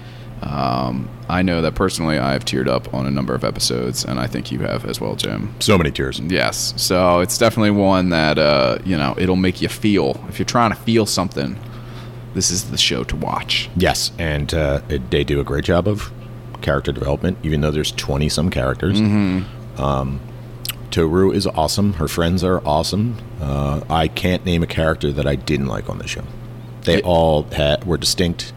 [0.42, 4.26] Um, I know that personally I've teared up on a number of episodes, and I
[4.26, 5.54] think you have as well, Jim.
[5.60, 6.18] So many tears.
[6.20, 10.22] Yes, so it's definitely one that uh, you know it'll make you feel.
[10.28, 11.58] If you're trying to feel something,
[12.34, 13.68] this is the show to watch.
[13.76, 16.10] Yes, and uh, it, they do a great job of
[16.62, 18.98] character development, even though there's 20 some characters.
[19.78, 20.20] Um,
[20.90, 21.94] Toru is awesome.
[21.94, 23.16] Her friends are awesome.
[23.40, 26.24] Uh, I can't name a character that I didn't like on the show.
[26.82, 28.52] They It- all had, were distinct.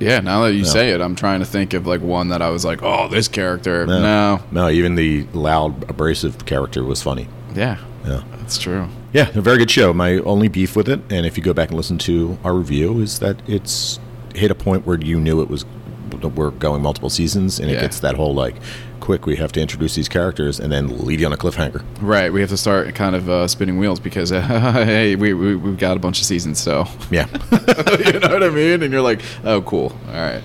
[0.00, 2.48] Yeah, now that you say it, I'm trying to think of like one that I
[2.50, 3.86] was like, oh, this character.
[3.86, 7.28] No, No, even the loud, abrasive character was funny.
[7.54, 8.22] yeah, Yeah.
[8.38, 8.88] that's true.
[9.12, 9.92] Yeah, a very good show.
[9.92, 13.00] My only beef with it, and if you go back and listen to our review,
[13.00, 13.98] is that it's
[14.34, 15.64] hit a point where you knew it was
[16.34, 17.80] we're going multiple seasons, and it Yeah.
[17.82, 18.54] gets that whole like,
[19.00, 21.82] quick, we have to introduce these characters, and then leave you on a cliffhanger.
[22.00, 24.40] Right, we have to start kind of uh, spinning wheels because uh,
[24.84, 27.26] hey, we, we we've got a bunch of seasons, so Yeah.
[27.52, 28.82] you know what I mean.
[28.82, 29.92] And you're like, oh, cool.
[30.08, 30.42] All right.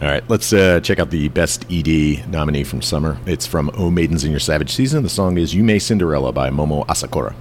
[0.00, 3.18] All right, let's uh, check out the best ED nominee from summer.
[3.26, 5.02] It's from O Maidens in Your Savage Season.
[5.02, 7.34] The song is You May Cinderella by Momo Asakura.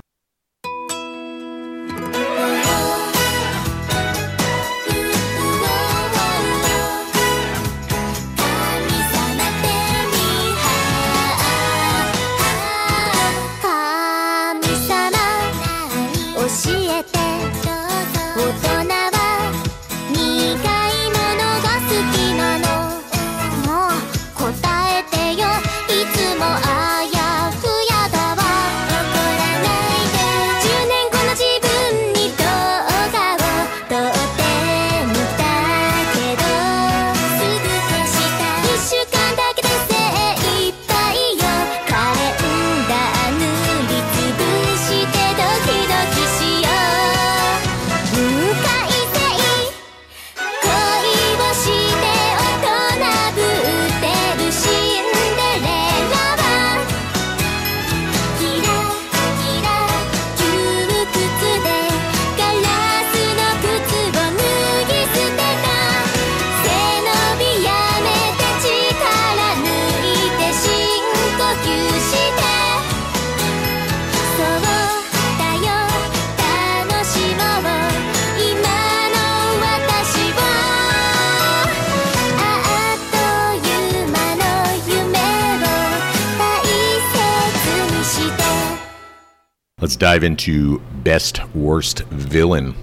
[90.18, 92.74] Dive into best worst villain.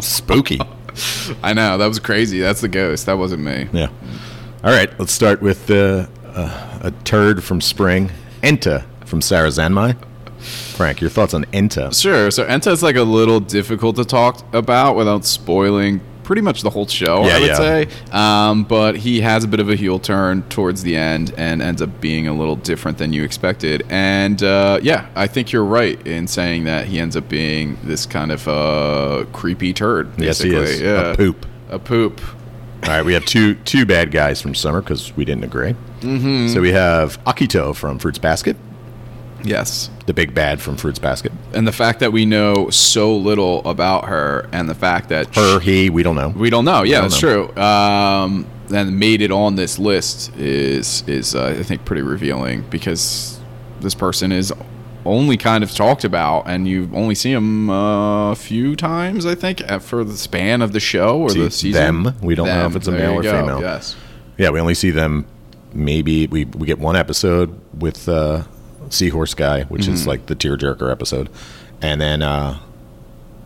[0.00, 0.60] Spooky.
[1.42, 2.38] I know that was crazy.
[2.38, 3.06] That's the ghost.
[3.06, 3.68] That wasn't me.
[3.72, 3.88] Yeah.
[4.62, 8.12] All right, let's start with uh, uh, a turd from spring,
[8.44, 9.96] Enta from Sarazanmai.
[10.38, 12.00] Frank, your thoughts on Enta?
[12.00, 12.30] Sure.
[12.30, 16.68] So Enta is like a little difficult to talk about without spoiling pretty much the
[16.68, 17.24] whole show.
[17.24, 17.54] Yeah, I would yeah.
[17.54, 17.88] say.
[18.12, 21.80] Um, but he has a bit of a heel turn towards the end and ends
[21.80, 23.82] up being a little different than you expected.
[23.88, 28.04] And uh, yeah, I think you're right in saying that he ends up being this
[28.04, 30.10] kind of uh, creepy turd.
[30.18, 30.74] Yes, he Basically.
[30.74, 30.80] is.
[30.82, 31.12] Yeah.
[31.12, 31.46] A poop.
[31.70, 32.20] A poop.
[32.82, 35.74] All right, we have two two bad guys from summer because we didn't agree.
[36.00, 36.48] Mm-hmm.
[36.48, 38.56] So we have Akito from Fruits Basket,
[39.44, 39.90] Yes.
[40.06, 41.32] the big bad from Fruits Basket.
[41.52, 45.60] And the fact that we know so little about her, and the fact that Her,
[45.60, 46.30] he, we don't know.
[46.30, 46.82] We don't know.
[46.82, 47.46] Yeah, don't that's know.
[47.48, 47.62] true.
[47.62, 53.38] Um, and made it on this list is is uh, I think pretty revealing because
[53.80, 54.52] this person is
[55.06, 59.24] only kind of talked about, and you only see him uh, a few times.
[59.24, 62.02] I think for the span of the show or See the season.
[62.02, 62.14] them.
[62.20, 63.40] We don't know if it's a There male or go.
[63.40, 63.60] female.
[63.60, 63.96] Yes.
[64.36, 65.26] Yeah, we only see them.
[65.72, 68.42] Maybe we we get one episode with uh,
[68.90, 70.08] Seahorse Guy, which is Mm-hmm.
[70.08, 71.28] like the tearjerker episode,
[71.82, 72.58] and then uh,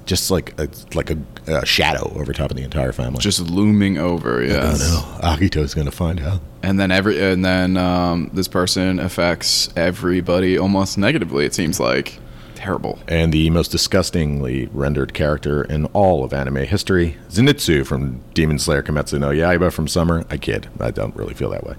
[0.06, 3.18] just like a, like a, a shadow over top of the entire family.
[3.20, 4.40] Just looming over.
[4.40, 4.80] oh Yes.
[4.80, 6.40] no, Akito's gonna find out.
[6.62, 11.44] And then every and then um, this person affects everybody almost negatively.
[11.44, 12.18] It seems like.
[12.62, 12.96] Terrible.
[13.08, 18.84] And the most disgustingly rendered character in all of anime history, Zenitsu from Demon Slayer
[18.84, 20.24] Kimetsu no Yaiba from Summer.
[20.30, 20.68] I kid.
[20.78, 21.74] I don't really feel that way.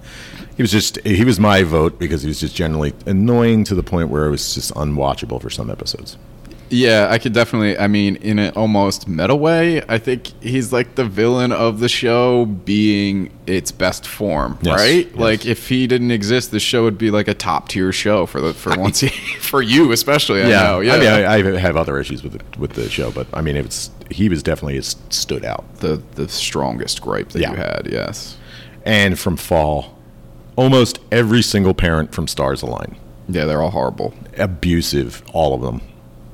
[0.57, 3.81] He was just, he was my vote because he was just generally annoying to the
[3.81, 6.17] point where it was just unwatchable for some episodes.
[6.75, 7.77] Yeah, I could definitely.
[7.77, 11.87] I mean, in an almost meta way, I think he's like the villain of the
[11.87, 15.05] show being its best form, Yes, right?
[15.07, 15.15] yes.
[15.15, 18.41] Like if he didn't exist, the show would be like a top tier show for
[18.41, 19.09] the for once he,
[19.39, 20.41] for you especially.
[20.41, 20.79] I know.
[20.79, 21.07] Yeah, I mean,
[21.53, 24.27] I, I have other issues with the, with the show, but I mean, it's he
[24.29, 25.63] was definitely stood out.
[25.81, 27.51] the the strongest gripe that Yeah.
[27.51, 27.87] you had.
[27.91, 28.35] Yes.
[28.85, 29.95] And from Fall,
[30.55, 32.95] almost every single parent from Stars Align,
[33.29, 35.81] Yeah, they're all horrible, abusive, all of them.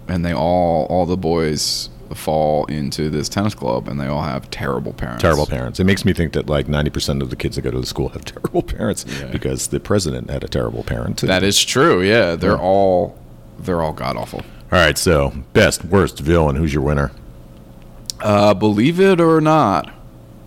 [0.09, 4.49] And they all all the boys fall into this tennis club, and they all have
[4.49, 5.21] terrible parents.
[5.21, 5.79] Terrible parents.
[5.79, 7.85] It makes me think that like ninety percent of the kids that go to the
[7.85, 9.27] school have terrible parents Yeah.
[9.27, 11.27] because the president had a terrible parent too.
[11.27, 12.01] That is true.
[12.01, 12.57] Yeah, they're Yeah.
[12.61, 13.17] all
[13.59, 14.39] they're all god awful.
[14.71, 16.55] All right, so best, worst villain.
[16.55, 17.11] Who's your winner?
[18.21, 19.89] Uh, believe it or not,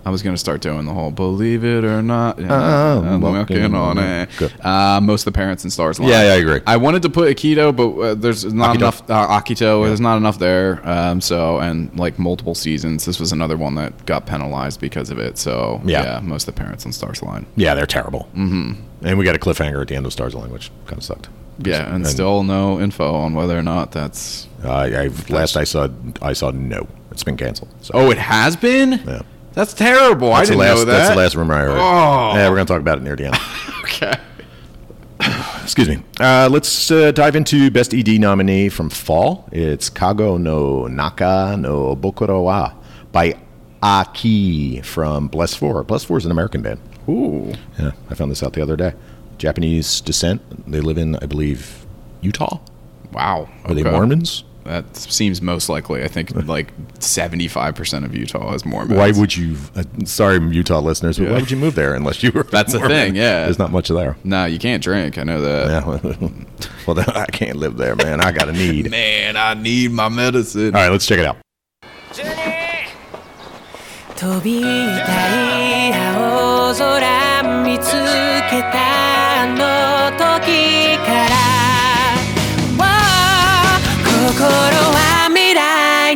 [0.04, 3.74] I was gonna start doing the whole "believe it or not." Yeah, Uh, I'm working
[3.74, 4.28] on it.
[4.64, 6.10] Uh, most of the parents in Stars Align.
[6.10, 6.60] Yeah, yeah, I agree.
[6.66, 8.78] I wanted to put Akito, but uh, there's not Akito.
[8.78, 9.10] enough.
[9.10, 10.80] Uh, Akito, there's not enough there.
[10.88, 15.18] Um, so and like multiple seasons, this was another one that got penalized because of
[15.18, 15.38] it.
[15.38, 16.02] So Yeah.
[16.04, 17.46] yeah, most of the parents on Stars Align.
[17.56, 18.28] Yeah, they're terrible.
[18.36, 18.72] Mm-hmm.
[19.06, 21.28] And we got a cliffhanger at the end of Stars Align, which kind of sucked.
[21.58, 24.48] Yeah, and, And- still no info on whether or not that's.
[24.64, 25.88] I last I saw,
[26.20, 26.86] I saw no.
[27.10, 27.68] It's been canceled.
[27.82, 27.92] So.
[27.94, 28.92] Oh, it has been.
[29.06, 29.22] Yeah.
[29.54, 30.30] That's terrible.
[30.30, 30.92] That's I didn't last, know that.
[30.92, 31.78] That's the last rumor I heard.
[31.78, 32.34] Oh.
[32.34, 33.36] Yeah, we're gonna talk about it near the end.
[33.82, 34.14] Okay.
[35.62, 36.02] Excuse me.
[36.18, 39.48] Uh, let's uh, dive into best ED nominee from Fall.
[39.52, 42.72] It's Kago no Naka no Bokura wa
[43.12, 43.38] by
[43.82, 45.84] Aki from Bless Four.
[45.84, 46.80] Bless Four is an American band.
[47.08, 47.52] Ooh.
[47.78, 48.94] Yeah, I found this out the other day.
[49.38, 50.70] Japanese descent.
[50.70, 51.84] They live in, I believe,
[52.20, 52.60] Utah.
[53.12, 53.48] Wow.
[53.64, 54.44] Are they Mormons?
[54.64, 56.02] That seems most likely.
[56.04, 56.68] I think like
[57.00, 58.98] seventy-five percent of Utah is Mormons.
[58.98, 59.56] Why would you?
[59.74, 62.42] Uh, sorry, Utah listeners, but why would you move there unless you were?
[62.50, 63.44] That's the thing, yeah.
[63.44, 64.16] there's not much there.
[64.24, 65.18] No, you can't drink.
[65.18, 65.68] I know that.
[65.68, 66.30] Yeah,
[66.86, 68.20] well, then I can't live there, man.
[68.20, 68.90] I got a need.
[68.90, 70.74] Man, I need my medicine.
[70.74, 71.36] All right, let's check it out.
[74.40, 74.62] 飛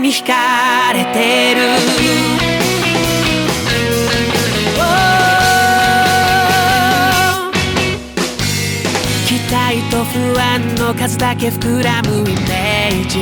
[0.07, 1.61] に惹かれてる。
[9.27, 13.19] 期待と不安の数だけ膨らむイメージ。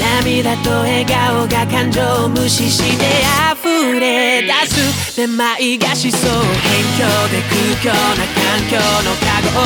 [0.00, 3.04] 涙と笑顔が感情を無視して
[3.52, 5.20] 溢れ出す。
[5.20, 6.20] めまいがしそう。
[6.20, 6.42] 辺
[6.98, 7.98] 境で空虚な
[8.34, 9.62] 環境の籠を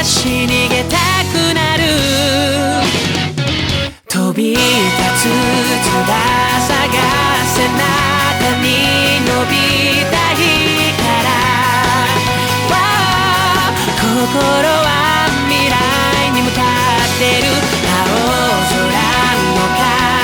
[0.00, 0.96] 壊し逃げた
[1.30, 3.17] くなる。
[4.08, 6.96] 飛び立つ翼が
[7.44, 8.66] 背中に
[9.20, 9.52] 伸び
[10.10, 10.40] た日
[10.96, 11.28] から。
[13.84, 14.00] 心
[14.64, 14.88] は
[15.46, 15.76] 未来
[16.32, 17.52] に向かってる。
[17.84, 18.00] 青
[18.64, 18.80] 空
[19.54, 20.17] の影。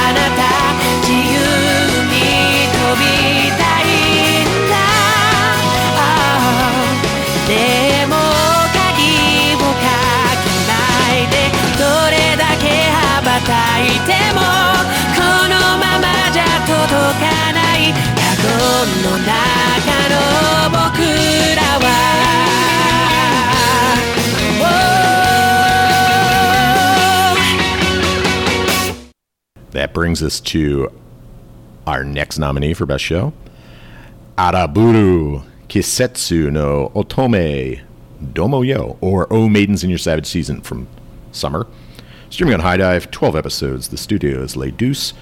[13.44, 14.40] 羽ばたいても
[15.14, 16.80] このままじゃ届
[17.20, 18.48] かないカゴ
[19.04, 19.36] の中
[20.08, 20.16] の
[20.72, 21.04] 僕
[21.56, 21.88] らは
[29.72, 30.90] That brings us to
[31.86, 33.34] our next nominee for Best Show
[34.38, 37.82] Araburu Kisetsu no Otome
[38.24, 40.88] Domoyo, or O Maidens in Your Savage Season from
[41.34, 41.68] Summer.
[42.35, 43.89] Streaming on HIDIVE, 12 episodes.
[43.91, 45.15] The studio is Lay-duce,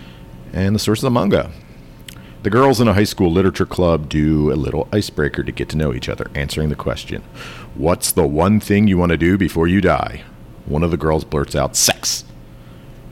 [0.55, 1.51] and the source is the manga.
[2.43, 5.77] The girls in a high school literature club do a little icebreaker to get to
[5.77, 7.23] know each other, answering the question
[7.75, 10.25] What's the one thing you want to do before you die?
[10.65, 12.25] One of the girls blurts out, Sex.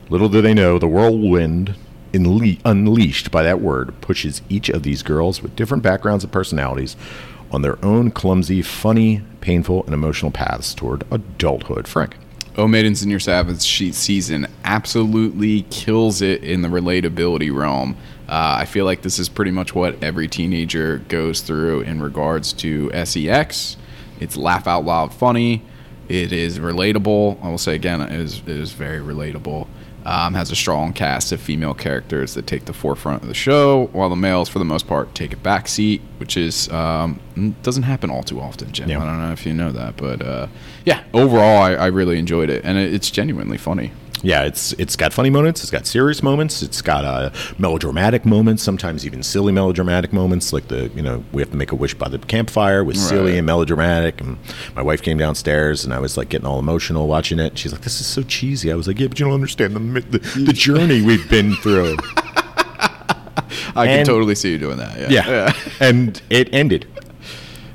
[0.09, 1.75] Little do they know, the whirlwind
[2.11, 6.95] unle- unleashed by that word pushes each of these girls with different backgrounds and personalities
[7.51, 11.87] on their own clumsy, funny, painful, and emotional paths toward adulthood.
[11.87, 12.15] Frank.
[12.57, 17.95] Oh Maidens in Your Savage season absolutely kills it in the relatability realm.
[18.27, 22.51] Uh, I feel like this is pretty much what every teenager goes through in regards
[22.53, 23.77] to SEX.
[24.19, 25.61] It's laugh out loud funny.
[26.09, 27.41] It is relatable.
[27.41, 29.67] I will say again, it is, it is very relatable.
[30.03, 33.85] Um, has a strong cast of female characters that take the forefront of the show,
[33.93, 37.19] while the males, for the most part, take a back seat, which is um,
[37.61, 38.71] doesn't happen all too often.
[38.71, 38.99] Jim, Yeah.
[38.99, 40.47] I don't know if you know that, but uh,
[40.85, 43.91] yeah, overall, I, I really enjoyed it, and it, it's genuinely funny.
[44.23, 45.61] Yeah, it's it's got funny moments.
[45.61, 46.61] It's got serious moments.
[46.61, 48.61] It's got uh, melodramatic moments.
[48.61, 51.95] Sometimes even silly melodramatic moments, like the you know we have to make a wish
[51.95, 53.37] by the campfire was silly Right.
[53.37, 54.21] and melodramatic.
[54.21, 54.37] And
[54.75, 57.57] my wife came downstairs and I was like getting all emotional watching it.
[57.57, 60.01] She's like, "This is so cheesy." I was like, "Yeah, but you don't understand the
[60.01, 61.97] the, the journey we've been through."
[63.75, 64.97] I can totally see you doing that.
[65.11, 66.87] Yeah, Yeah, and it ended.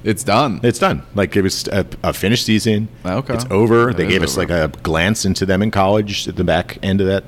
[0.04, 0.60] It's done.
[0.62, 1.02] It's done.
[1.14, 2.88] Like it was a, a finished season.
[3.04, 3.34] Okay.
[3.34, 3.90] It's over.
[3.90, 4.46] It they gave us over.
[4.46, 7.24] like a glance into them in college at the back end of that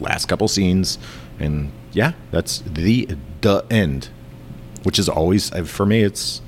[0.00, 0.98] last couple scenes,
[1.38, 3.08] and yeah, that's the
[3.40, 4.08] the end.
[4.82, 6.40] Which is always uh, for me, it's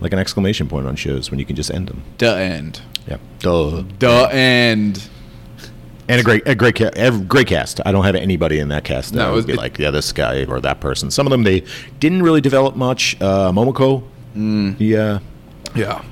[0.00, 2.02] like an exclamation point on shows when you can just end them.
[2.18, 2.82] The end.
[3.06, 3.82] Yeah, duh.
[3.98, 5.08] The end.
[6.10, 7.80] And a great, a great, a great cast.
[7.84, 9.90] I don't have anybody in that cast that No, I would be it- like, yeah,
[9.90, 11.10] this guy or that person.
[11.10, 11.64] Some of them they
[12.00, 13.20] didn't really develop much.
[13.20, 14.04] Uh, Momoko,
[14.36, 14.78] Mm.
[14.78, 15.18] the uh,
[15.74, 16.02] Yeah.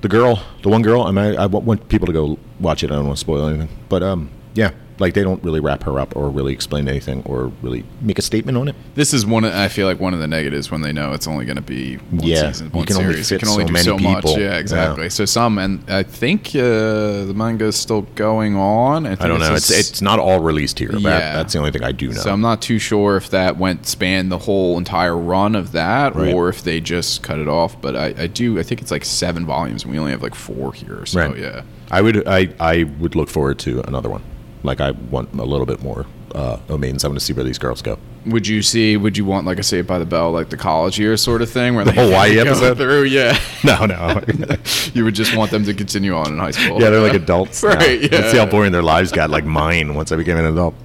[0.00, 1.02] the girl, the one girl.
[1.02, 2.90] I mean, I, I want- want people to go watch it.
[2.90, 5.98] I don't want to spoil anything, but um, yeah, like they don't really wrap her
[6.00, 8.74] up or really explain anything or really make a statement on it.
[8.94, 9.44] This is one.
[9.44, 11.62] Of, I feel like one of the negatives when they know it's only going to
[11.62, 13.28] be one Yeah, season, you one can only series.
[13.28, 14.38] fit you can only so do many so much.
[14.38, 15.04] Yeah, exactly.
[15.04, 15.08] Yeah.
[15.10, 19.04] So some, and I think uh, the manga is still going on.
[19.04, 19.48] think I don't know.
[19.50, 20.88] just- It's it's not all released here.
[20.88, 21.36] That, Yeah.
[21.36, 22.14] that's the only thing I do know.
[22.20, 26.14] So I'm not too sure if that went span the whole entire run of that,
[26.16, 26.34] Right.
[26.34, 27.80] or if they just cut it off.
[27.80, 28.58] But I, I do.
[28.58, 31.06] I think it's like seven volumes, and we only have like four here.
[31.06, 31.38] So Right.
[31.38, 31.62] yeah.
[31.90, 34.22] I would I, I would look forward to another one.
[34.62, 37.04] Like I want a little bit more uh, Omens.
[37.04, 37.98] I want to see where these girls go.
[38.26, 38.96] Would you see?
[38.96, 41.50] Would you want like a Saved by the Bell, like the college year sort of
[41.50, 42.76] thing, where the Hawaii episode?
[42.76, 43.04] through?
[43.04, 43.38] Yeah.
[43.64, 44.22] No, no.
[44.94, 46.80] you would just want them to continue on in high school.
[46.80, 47.64] yeah, they're like adults.
[47.64, 47.70] now.
[47.70, 48.08] Right, yeah.
[48.12, 49.30] Let's see how boring their lives got.
[49.30, 50.76] Like mine once I became an adult.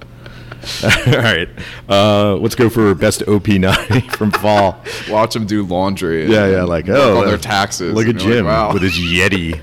[0.82, 1.48] All right.
[1.88, 4.82] Uh, let's go for best OP nine from fall.
[5.08, 6.26] Watch them do laundry.
[6.26, 6.62] Yeah, yeah.
[6.64, 7.94] Like oh, on their taxes.
[7.94, 8.72] Look at Jim like, wow.
[8.72, 9.60] with his Yeti,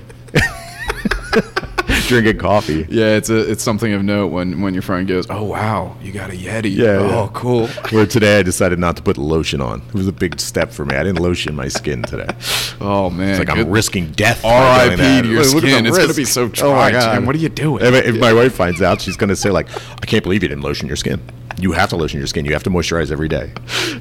[2.12, 2.86] drinking coffee.
[2.88, 6.12] Yeah, it's a it's something of note when when your friend goes, "Oh wow, you
[6.12, 7.30] got a Yeti." Yeah, Oh, yeah.
[7.32, 7.66] cool.
[7.90, 9.80] Where today I decided not to put lotion on.
[9.88, 10.94] It was a big step for me.
[10.96, 12.28] I didn't lotion my skin today.
[12.84, 13.30] Oh man.
[13.30, 14.44] It's like I'm risking death.
[14.44, 14.96] R.I.P.
[14.96, 15.86] to your Look skin.
[15.86, 17.14] It's gonna be so Oh my God.
[17.14, 17.26] Jim.
[17.26, 17.84] What are you doing?
[17.84, 19.68] If, if my wife finds out, she's going to say like,
[20.02, 21.20] "I can't believe you didn't lotion your skin.
[21.60, 22.44] You have to lotion your skin.
[22.44, 23.52] You have to moisturize every day.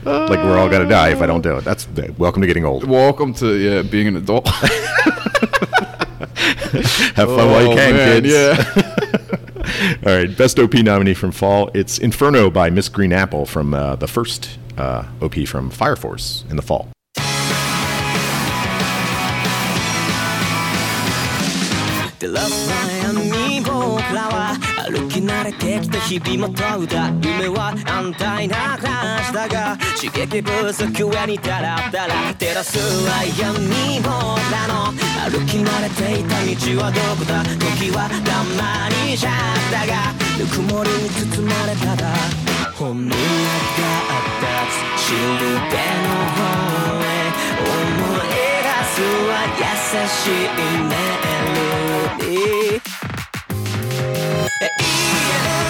[0.03, 1.63] like we're all gonna die if I don't do it.
[1.63, 1.87] That's
[2.17, 2.85] welcome to getting old.
[2.85, 4.49] Welcome to yeah being an adult.
[7.15, 8.33] Have fun oh, while you oh, can, man, kids.
[8.33, 10.05] Yeah.
[10.05, 11.69] All right, best OP nominee from fall.
[11.73, 12.93] It's Inferno by Mrs.
[12.93, 16.87] Green Apple from uh, the first uh, OP from Fire Force in the fall.
[25.51, 34.09] 歩き慣れてきた日々も問うた夢は安泰な暮らしだが刺激不足上にタラタラ照らすは闇僕
[34.51, 34.91] らの
[35.29, 37.43] 歩き慣れていた道はどこだ。
[37.43, 39.33] 時は黙りじゃっ
[39.71, 40.21] たが。
[40.39, 42.07] ぬくもりに包まれただ
[42.75, 44.43] 本能があった
[44.97, 45.19] しる
[45.69, 46.41] べの方
[46.97, 47.21] へ
[47.61, 47.69] 思
[48.25, 48.33] い
[48.63, 48.97] 出す
[49.27, 49.63] は優
[50.07, 50.49] しい
[50.87, 50.91] メ
[51.53, 51.61] ロ
[52.17, 52.90] ディー
[54.61, 54.65] え。
[54.65, 55.60] いい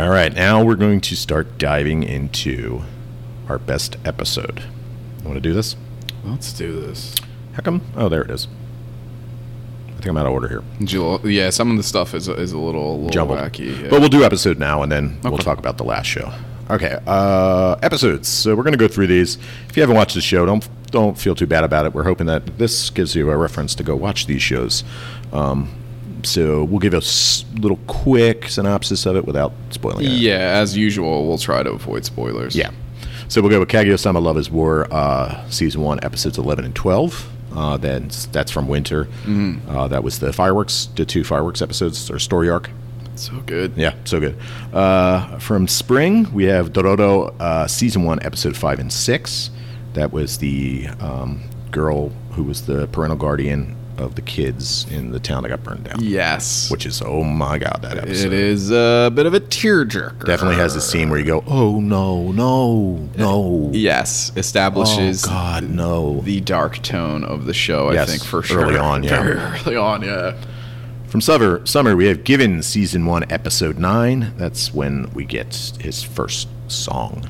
[0.00, 2.80] All right, now we're going to start diving into
[3.50, 4.62] our best episode.
[5.22, 5.76] Want to do this?
[6.24, 7.16] Let's do this.
[7.52, 7.82] How come?
[7.94, 8.48] Oh, there it is.
[9.88, 11.20] I think I'm out of order here.
[11.30, 13.40] Yeah, some of the stuff is is a little, a little Jumbled.
[13.40, 13.78] wacky.
[13.78, 13.90] yeah.
[13.90, 16.32] But we'll do episode now, and then we'll talk about the last show.
[16.70, 18.26] Okay, uh, episodes.
[18.26, 19.36] So we're going to go through these.
[19.68, 21.92] If you haven't watched the show, don't don't feel too bad about it.
[21.92, 24.82] We're hoping that this gives you a reference to go watch these shows.
[25.30, 25.74] Um,
[26.26, 27.02] so we'll give a
[27.60, 30.12] little quick synopsis of it without spoiling it.
[30.12, 32.54] yeah, as usual, we'll try to avoid spoilers.
[32.56, 32.70] Yeah.
[33.28, 37.30] So we'll go with Kaguya-sama Love is War, uh, season one, episodes 11 and 12.
[37.54, 39.04] Uh, that's that's from Winter.
[39.04, 39.68] Mm-hmm.
[39.68, 42.70] Uh, that was the fireworks, the two fireworks episodes or story arc.
[43.16, 43.72] So good.
[43.76, 44.36] Yeah, so good.
[44.72, 49.50] Uh, from spring, we have Dororo uh, season one, episode five and six.
[49.94, 55.20] That was the um, girl who was the parental guardian of the kids in the
[55.20, 55.98] town that got burned down.
[56.02, 56.70] Yes.
[56.70, 60.24] Which is oh my god, that episode it is a bit of a tearjerker.
[60.26, 65.28] definitely has a scene where you go, oh no, no, no, uh, Yes, establishes oh
[65.28, 66.20] god, no.
[66.22, 67.88] the dark tone of the show.
[67.90, 68.62] I Yes, think for sure.
[68.62, 69.22] early on, yeah.
[69.22, 70.36] Very early on, yeah.
[71.06, 74.32] From summer, summer, we have Given season one, episode nine.
[74.36, 77.28] That's when we get his first song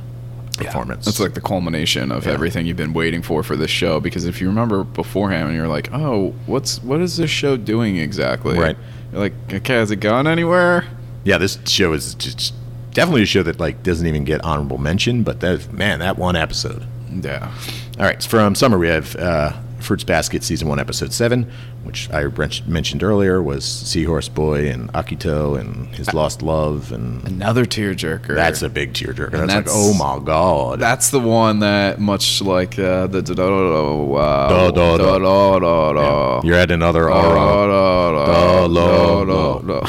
[0.56, 1.04] performance.
[1.04, 4.00] That's like the culmination of everything you've been waiting for for this show.
[4.00, 7.96] Because if you remember beforehand, and you're like, "Oh, what's what is this show doing
[7.96, 8.76] exactly?" Right.
[9.12, 10.86] You're like, "Okay, has it gone anywhere?"
[11.24, 12.54] yeah, this show is just
[12.92, 16.36] definitely a show that like doesn't even get honorable mention, but that man, that one
[16.36, 16.86] episode.
[17.10, 17.52] Yeah.
[17.98, 21.50] All right, from summer we have uh, Fruits Basket season one, episode seven,
[21.84, 22.24] which I
[22.66, 28.34] mentioned earlier was Seahorse Boy and Akito and his lost love, and Another tearjerker.
[28.34, 29.30] that's a big tearjerker.
[29.32, 30.78] That's, And like, oh my god.
[30.80, 34.98] That's the one that, much like uh, the uh, do, do.
[34.98, 36.46] do, do, do, do.
[36.46, 38.66] You're at another aura.
[38.66, 39.24] lo,
[39.60, 39.80] do, do.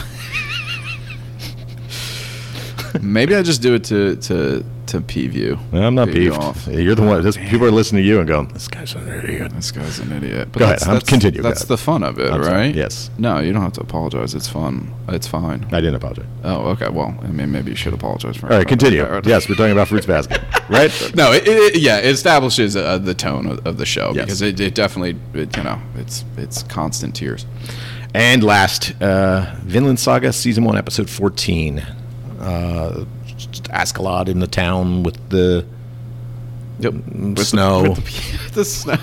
[3.02, 5.58] Maybe I just do it to to to peeve you.
[5.74, 6.68] I'm not Peeve You off.
[6.68, 7.24] You're the one.
[7.24, 10.12] This, people are listening to you and going, "This guy's an idiot." This guy's an
[10.12, 10.50] idiot.
[10.52, 12.76] But Go ahead, that's, I'm- that's, continue, That's the fun of it, I'm sorry, right?
[12.76, 13.10] yes.
[13.18, 14.36] No, you don't have to apologize.
[14.36, 14.94] It's fun.
[15.10, 15.66] It's fine.
[15.72, 16.26] I didn't apologize.
[16.44, 16.89] Oh, okay.
[16.89, 18.52] Well, I mean, maybe you should apologize for.
[18.52, 19.02] All right, continue.
[19.04, 20.92] Okay, Yes, we're talking about Fruits Basket, right?
[21.16, 24.26] No, it, it, yeah, it establishes uh, the tone of, of the show Yes.
[24.26, 27.46] because it, it definitely, it, you know, it's it's constant tears.
[28.14, 31.80] And last, uh, Vinland Saga season one, episode fourteen.
[32.42, 33.06] Uh,
[33.48, 35.66] just Askeladd in the town with the
[36.80, 36.94] Yep.
[37.39, 37.84] snow.
[37.84, 38.98] With the, the snow.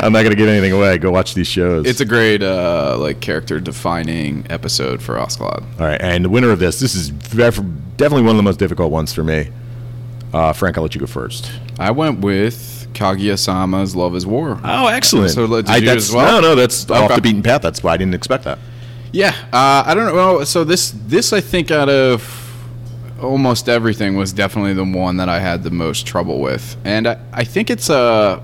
[0.00, 0.98] I'm not going to give anything away.
[0.98, 1.86] Go watch these shows.
[1.86, 5.62] it's a great, uh, like, character defining episode for Askeladd.
[5.80, 8.90] All right, and the winner of this, this is definitely one of the most difficult
[8.90, 9.48] ones for me.
[10.32, 11.50] Uh, Frank, I'll let you go first.
[11.78, 14.58] I went with Kaguya Sama's Love is War.
[14.64, 15.30] Oh, excellent.
[15.30, 16.40] So, did I, you as well?
[16.40, 17.62] No, no, that's off the beaten path.
[17.62, 18.58] That's why I didn't expect that.
[19.12, 20.42] Yeah, uh, I don't know.
[20.44, 22.22] So this this I think out of
[23.22, 27.18] almost everything was definitely the one that I had the most trouble with, and I,
[27.32, 28.42] I think it's uh,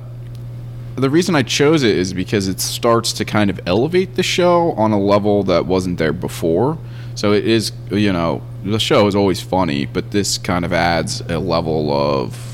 [0.97, 4.73] the reason I chose it is because it starts to kind of elevate the show
[4.73, 6.79] on a level that wasn't there before.
[7.15, 11.21] So it is, you know, the show is always funny, but this kind of adds
[11.23, 12.45] a level of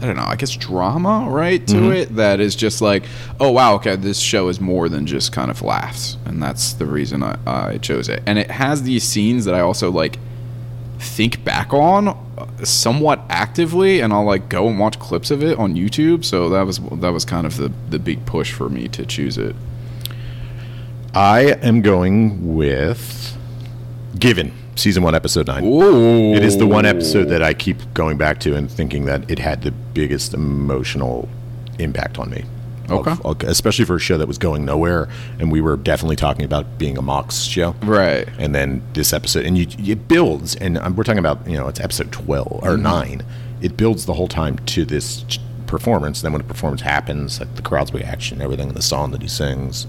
[0.00, 3.02] I don't know, I guess drama, right, to it that is just like,
[3.40, 6.86] oh wow, okay, this show is more than just kind of laughs, and that's the
[6.86, 8.22] reason I, I chose it.
[8.24, 10.20] And it has these scenes that I also like
[10.98, 12.16] think back on
[12.64, 16.24] somewhat actively, and I'll like go and watch clips of it on YouTube.
[16.24, 19.38] So that was that was kind of the the big push for me to choose
[19.38, 19.54] it.
[21.14, 23.36] I am going with
[24.18, 25.64] Given, season one, episode nine.
[25.64, 29.30] Ooh, It is the one episode that I keep going back to and thinking that
[29.30, 31.28] it had the biggest emotional
[31.78, 32.44] impact on me.
[32.88, 33.16] Of- Okay.
[33.24, 35.08] of- especially for a show that was going nowhere,
[35.38, 37.74] and we were definitely talking about being a Mox show.
[37.82, 38.28] right.
[38.38, 41.68] And then this episode, and you, it builds, and um, we're talking about, you know,
[41.68, 43.22] it's episode 12 or 9.
[43.60, 45.24] It builds the whole time to this
[45.66, 46.22] performance.
[46.22, 49.28] Then when the performance happens, like the crowd's reaction, everything, and the song that he
[49.28, 49.86] sings,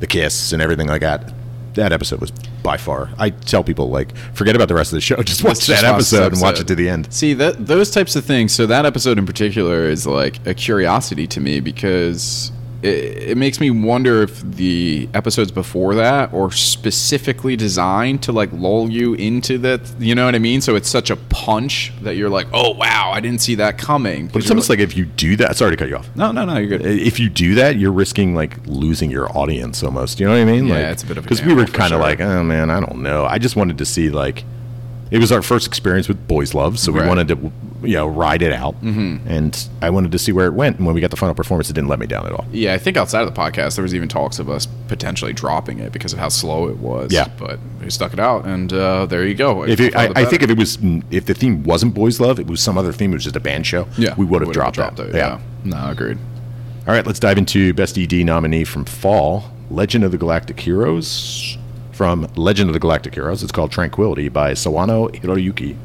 [0.00, 1.32] the kiss, and everything like that.
[1.76, 2.30] That episode was
[2.62, 3.10] by far.
[3.18, 5.16] I tell people, like, forget about the rest of the show.
[5.22, 7.12] Just watch Let's that just watch episode and watch it to the end.
[7.12, 8.52] See that those types of things.
[8.52, 12.50] So that episode in particular is like a curiosity to me because
[12.86, 18.50] it, it makes me wonder if the episodes before that are specifically designed to like
[18.52, 19.80] lull you into that.
[19.98, 20.60] You know what I mean?
[20.60, 24.28] So it's such a punch that you're like, oh wow, I didn't see that coming.
[24.28, 26.14] But it's almost like if you do that, sorry to cut you off.
[26.16, 26.86] no, no, no, you're good.
[26.86, 30.20] If you do that, you're risking like losing your audience almost.
[30.20, 30.66] You know what I mean?
[30.66, 32.00] Yeah, like, it's a bit of because we were kind of sure.
[32.00, 33.24] like, oh man, I don't know.
[33.24, 34.44] I just wanted to see like
[35.10, 37.08] it was our first experience with Boys Love, so we Right.
[37.08, 37.52] wanted to
[37.82, 39.26] you know ride it out, mm-hmm.
[39.28, 40.78] and I wanted to see where it went.
[40.78, 42.44] And when we got the final performance, it didn't let me down at all.
[42.52, 45.78] Yeah, I think outside of the podcast, there was even talks of us potentially dropping
[45.78, 47.12] it because of how slow it was.
[47.12, 47.28] Yeah.
[47.38, 49.64] but we stuck it out, and uh, there you go.
[49.64, 50.78] If it, I, I think if it was
[51.10, 53.12] if the theme wasn't Boys Love, it was some other theme.
[53.12, 53.86] It was just a band show.
[53.96, 55.12] yeah, we would have would've dropped, it.
[55.12, 55.14] that.
[55.14, 55.40] Yeah.
[55.64, 56.18] no, agreed.
[56.86, 61.58] All right, let's dive into best ED nominee from fall, Legend of the Galactic Heroes.
[61.96, 65.78] From Legend of the Galactic Heroes, it's called Tranquility by Sawano Hiroyuki.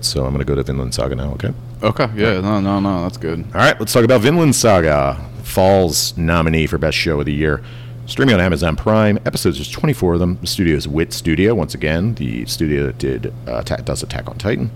[0.00, 1.52] Notes, so I'm going to go to Vinland Saga now, okay?
[1.82, 3.44] Okay, yeah, no, no, no, that's good.
[3.54, 7.62] All right, let's talk about Vinland Saga, Fall's nominee for Best Show of the Year.
[8.06, 9.18] Streaming on Amazon Prime.
[9.24, 10.38] Episodes, there's 24 of them.
[10.40, 14.28] The studio is Wit Studio, once again, the studio that did uh, Attack, does Attack
[14.28, 14.70] on Titan.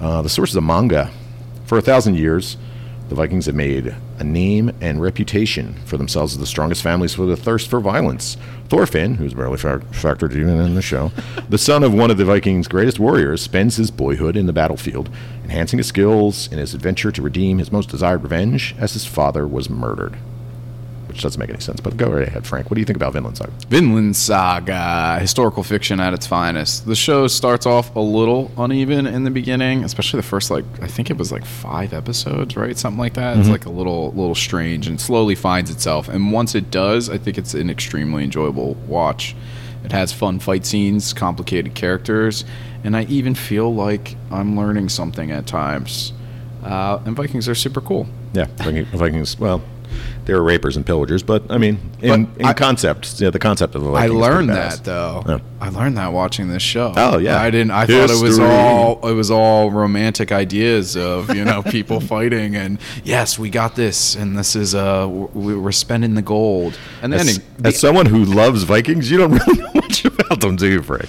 [0.00, 1.10] Uh, the source is a manga.
[1.66, 2.56] For a thousand years,
[3.08, 7.28] the Vikings have made a name and reputation for themselves as the strongest families with
[7.28, 8.36] a thirst for violence.
[8.68, 11.10] Thorfinn, who's barely fa- factored even in the show,
[11.48, 15.10] the son of one of the Vikings' greatest warriors, spends his boyhood in the battlefield,
[15.42, 19.44] enhancing his skills in his adventure to redeem his most desired revenge as his father
[19.44, 20.16] was murdered.
[21.12, 22.70] Which doesn't make any sense, but go right ahead, Frank.
[22.70, 23.52] What do you think about Vinland Saga?
[23.68, 26.86] Vinland Saga, historical fiction at its finest.
[26.86, 30.86] The show starts off a little uneven in the beginning, especially the first like I
[30.86, 32.78] think it was like five episodes, right?
[32.78, 33.36] Something like that.
[33.36, 36.08] It's like a little little strange and slowly finds itself.
[36.08, 39.36] And once it does, I think it's an extremely enjoyable watch.
[39.84, 42.46] It has fun fight scenes, complicated characters,
[42.84, 46.14] and I even feel like I'm learning something at times.
[46.64, 48.06] Uh, and Vikings are super cool.
[48.32, 49.38] Yeah, Vikings.
[49.38, 49.60] Well,
[50.32, 53.38] they were rapers and pillagers, but I mean, in, But in I- concept, yeah, the
[53.38, 54.20] concept of the I Vikings.
[54.20, 55.22] learned that though.
[55.28, 55.38] Yeah.
[55.60, 56.92] I learned that watching this show.
[56.96, 57.40] Oh, yeah.
[57.40, 57.70] I didn't.
[57.70, 62.56] I thought it was all it was all romantic ideas of you know people fighting
[62.56, 67.12] and yes we got this and this is uh we- we're spending the gold and
[67.12, 70.66] then As, as someone who loves Vikings, you don't really know much about them, do
[70.66, 71.08] you, Frank?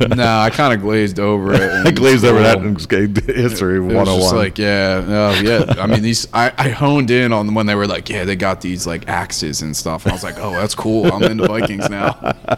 [0.16, 1.86] no I kind of glazed over it.
[1.86, 3.00] I glazed over that school.
[3.00, 4.20] in history It was 101.
[4.20, 5.74] just like yeah, oh yeah.
[5.82, 6.26] I mean these.
[6.32, 9.62] I, I honed in on when they were like, yeah, they got these like axes
[9.62, 10.04] and stuff.
[10.04, 11.12] And I was like, oh, that's cool.
[11.12, 12.34] I'm into Vikings now.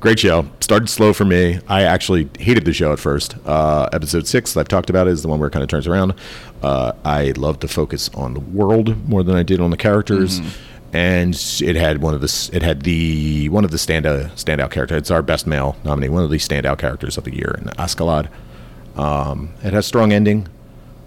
[0.00, 0.46] Great show.
[0.60, 1.58] Started slow for me.
[1.68, 3.34] I actually hated the show at first.
[3.46, 5.86] Uh, episode six that I've talked about is the one where it kind of turns
[5.86, 6.14] around.
[6.62, 10.40] Uh, I love to focus on the world more than I did on the characters.
[10.92, 14.98] And it had one of the it had the one of the standout standout characters.
[14.98, 16.08] It's our best male nominee.
[16.08, 18.28] One of the standout characters of the year in Askeladd.
[18.96, 20.48] Um, it has strong ending.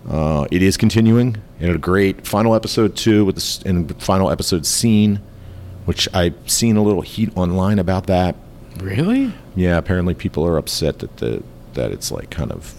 [0.07, 1.37] Uh, it is continuing.
[1.59, 5.19] Had a great final episode too, with the s- and the final episode scene,
[5.85, 8.35] which I've seen a little heat online about that.
[8.79, 9.33] really?
[9.55, 11.43] Yeah, apparently people are upset that the
[11.73, 12.73] that it's like kind of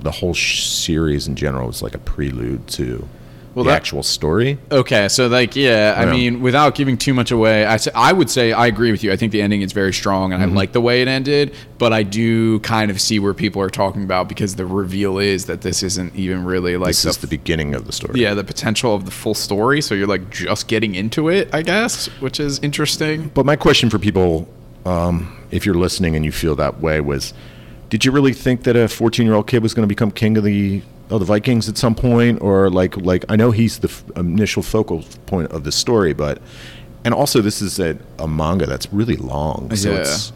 [0.00, 3.06] the whole sh- series in general is like a prelude to
[3.54, 4.58] Well, the that- actual story.
[4.70, 6.10] Okay, so like, yeah, I Yeah.
[6.12, 9.12] mean, without giving too much away, I, I would say I agree with you.
[9.12, 10.52] I think the ending is very strong, and Mm-hmm.
[10.52, 11.54] I like the way it ended.
[11.78, 15.46] But I do kind of see where people are talking about because the reveal is
[15.46, 18.20] that this isn't even really like This the, is the beginning of the story.
[18.20, 19.80] yeah the potential of the full story.
[19.82, 23.30] So you're like just getting into it, I guess, which is interesting.
[23.34, 24.48] But my question for people,
[24.86, 27.34] um, if you're listening and you feel that way, was:
[27.90, 30.36] Did you really think that a 14 year old kid was going to become king
[30.38, 30.82] of the
[31.12, 34.62] of the Vikings at some point, or like like I know he's the f- initial
[34.62, 36.40] focal point of the story, but
[37.04, 39.98] and also this is a, a manga that's really long, so Yeah.
[40.00, 40.32] it's.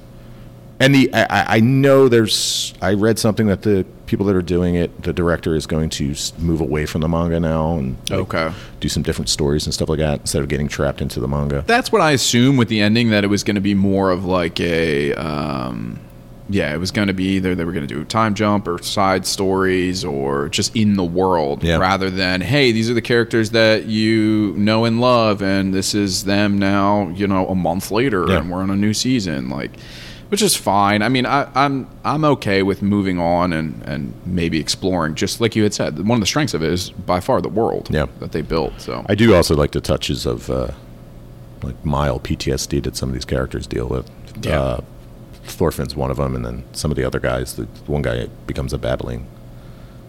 [0.79, 4.43] And the I, I- I know there's I read something that the people that are
[4.43, 8.19] doing it the director is going to move away from the manga now and like,
[8.21, 8.53] Okay.
[8.81, 11.65] do some different stories and stuff like that instead of getting trapped into the manga.
[11.67, 14.25] That's what I assume with the ending that it was going to be more of
[14.27, 15.99] like a, um,
[16.49, 18.69] yeah, it was going to be either they were going to do a time jump
[18.69, 21.79] or side stories or just in the world Yeah.
[21.79, 26.25] rather than hey, these are the characters that you know and love, and this is
[26.25, 28.39] them now, you know, a month later, Yeah.
[28.39, 29.73] and we're on a new season, like.
[30.29, 31.03] Which is fine.
[31.03, 35.15] I mean, I, I'm I'm okay with moving on and, and maybe exploring.
[35.15, 37.49] Just like you had said, one of the strengths of it is by far the
[37.49, 38.07] world Yeah.
[38.19, 38.73] that they built.
[38.81, 40.73] So I do also like the touches of uh,
[41.63, 44.11] like mild PTSD that some of these characters deal with.
[44.43, 44.61] Yeah.
[44.61, 44.81] Uh,
[45.51, 47.55] Thorfinn's one of them, and then some of the other guys.
[47.55, 49.27] The one guy becomes a babbling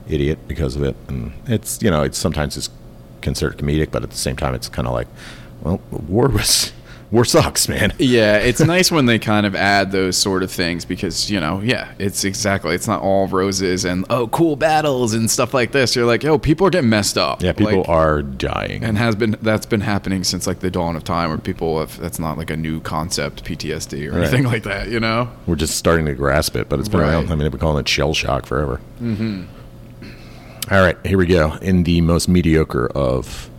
[0.09, 2.69] idiot because of it, and it's you know it's sometimes it's
[3.21, 5.07] considered comedic, but at the same time it's kind of like,
[5.61, 6.71] well, war was
[7.09, 7.93] War sucks, man.
[7.99, 11.61] Yeah, it's nice when they kind of add those sort of things because, you know,
[11.61, 15.95] yeah, it's exactly, it's not all roses and, oh, cool battles and stuff like this.
[15.95, 17.41] You're like, oh, people are getting messed up.
[17.41, 18.83] Yeah, people Like, are dying.
[18.83, 21.97] And has been, that's been happening since like the dawn of time where people have,
[21.97, 24.21] that's not like a new concept, PTSD or Right.
[24.23, 25.29] anything like that, you know?
[25.45, 27.09] We're just starting to grasp it, but it's been Right.
[27.09, 27.27] around.
[27.27, 28.81] I mean, they've been calling it shell shock forever.
[29.01, 29.43] Mm-hmm.
[30.69, 31.53] right, here we go.
[31.61, 33.49] In the most mediocre of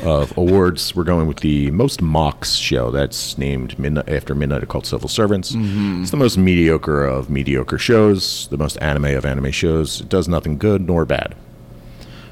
[0.00, 2.90] of awards, we're going with the most mocks show.
[2.90, 5.54] That's named Midnight, after Midnight Occult Civil Servants.
[5.54, 10.00] It's the most mediocre of mediocre shows, the most anime of anime shows.
[10.00, 11.34] It does nothing good nor bad.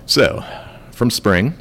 [0.07, 0.45] So,
[0.91, 1.55] from spring,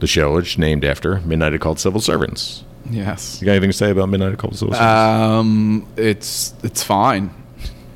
[0.00, 2.64] the show is named after Midnight Occult Civil Servants.
[2.90, 3.40] Yes.
[3.40, 4.90] You got anything to say about Midnight Occult Civil Servants?
[4.90, 7.30] Um, it's, it's fine.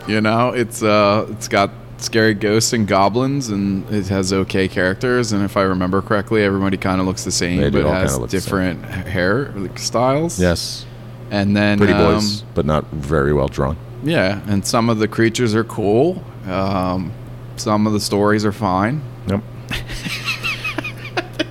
[0.07, 1.71] You know, it's, uh, it's got
[2.05, 5.33] scary ghosts and goblins and it has okay characters.
[5.33, 7.95] And if I remember correctly, everybody kind of looks the same, They do but all
[7.95, 10.39] has look the different hair like, styles.
[10.41, 10.87] yes.
[11.31, 13.77] And then, pretty um, boys, but not very well drawn.
[14.05, 16.23] Yeah, and some of the creatures are cool.
[16.47, 17.13] Um,
[17.57, 19.03] some of the stories are fine.
[19.29, 19.43] Yep.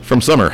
[0.03, 0.51] From summer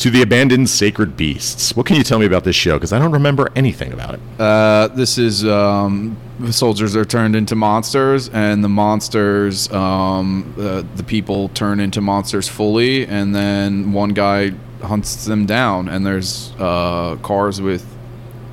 [0.00, 1.74] to the abandoned sacred beasts.
[1.76, 2.74] What can you tell me about this show?
[2.74, 4.20] Because I don't remember anything about it.
[4.38, 10.82] Uh, this is um, the soldiers are turned into monsters, and the monsters, um, uh,
[10.96, 14.50] the people turn into monsters fully, and then one guy
[14.82, 17.86] hunts them down, and there's uh, cars with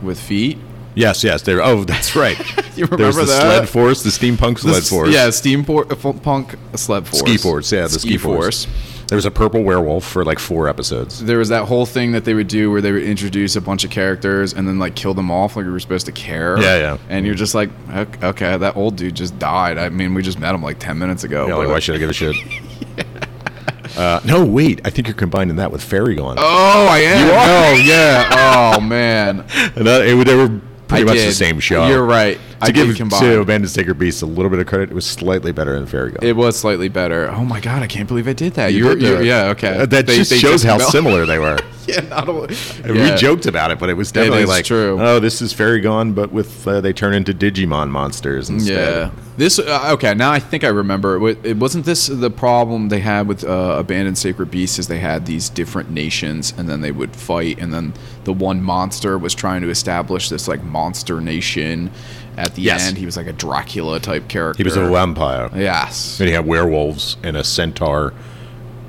[0.03, 0.57] with feet.
[0.95, 1.41] yes, yes.
[1.41, 1.61] There.
[1.63, 2.37] Oh, that's right.
[2.77, 3.41] You There's remember the that?
[3.41, 5.09] sled force, the steampunk sled This- force.
[5.11, 7.19] Yeah, steampunk sled force.
[7.19, 7.71] ski force.
[7.71, 8.67] Yeah, the ski, force.
[9.07, 11.23] There was a purple werewolf for like four episodes.
[11.23, 13.85] there was that whole thing that they would do where they would introduce a bunch
[13.85, 16.59] of characters and then like kill them off like we were supposed to care.
[16.59, 16.97] Yeah, yeah.
[17.07, 19.77] And you're just like, "Ok- okay, that old dude just died.
[19.77, 21.47] I mean, we just met him like ten minutes ago.
[21.47, 22.35] Yeah, like, why should I give a shit?
[23.97, 24.81] uh, no, wait.
[24.85, 26.35] I think you're combining that with Fairy Gone.
[26.37, 27.27] oh, I am.
[27.29, 28.73] Oh, yeah.
[28.77, 29.39] Oh man,
[29.75, 31.87] And that- it- they were pretty I much the same show.
[31.87, 32.39] You're right.
[32.59, 33.21] To I give did combine.
[33.21, 36.11] to Abandoned Sacred Beasts a little bit of credit, it was slightly better than Fairy
[36.11, 36.27] Gone.
[36.27, 37.29] It was slightly better.
[37.29, 38.73] Oh my god, I can't believe I did that.
[38.73, 39.77] You You, did you yeah, okay.
[39.79, 41.59] Uh, that They- just they shows how similar they were.
[41.87, 42.55] yeah, not only.
[42.83, 43.11] Yeah.
[43.13, 44.97] We joked about it, but it was definitely is like, true.
[44.99, 49.03] oh, this is Fairy Gone, but with uh, they turn into Digimon monsters instead.
[49.03, 49.11] Yeah.
[49.37, 50.15] This uh, okay.
[50.15, 51.27] Now I think I remember.
[51.29, 54.97] It, it wasn't this the problem they had with uh, abandoned sacred beasts is they
[54.99, 57.93] had these different nations and then they would fight and then
[58.23, 61.91] the one monster was trying to establish this like monster nation.
[62.37, 62.87] At the Yes.
[62.87, 64.57] end, he was like a Dracula type character.
[64.61, 65.49] He was a vampire.
[65.55, 68.13] Yes, And he had werewolves and a centaur.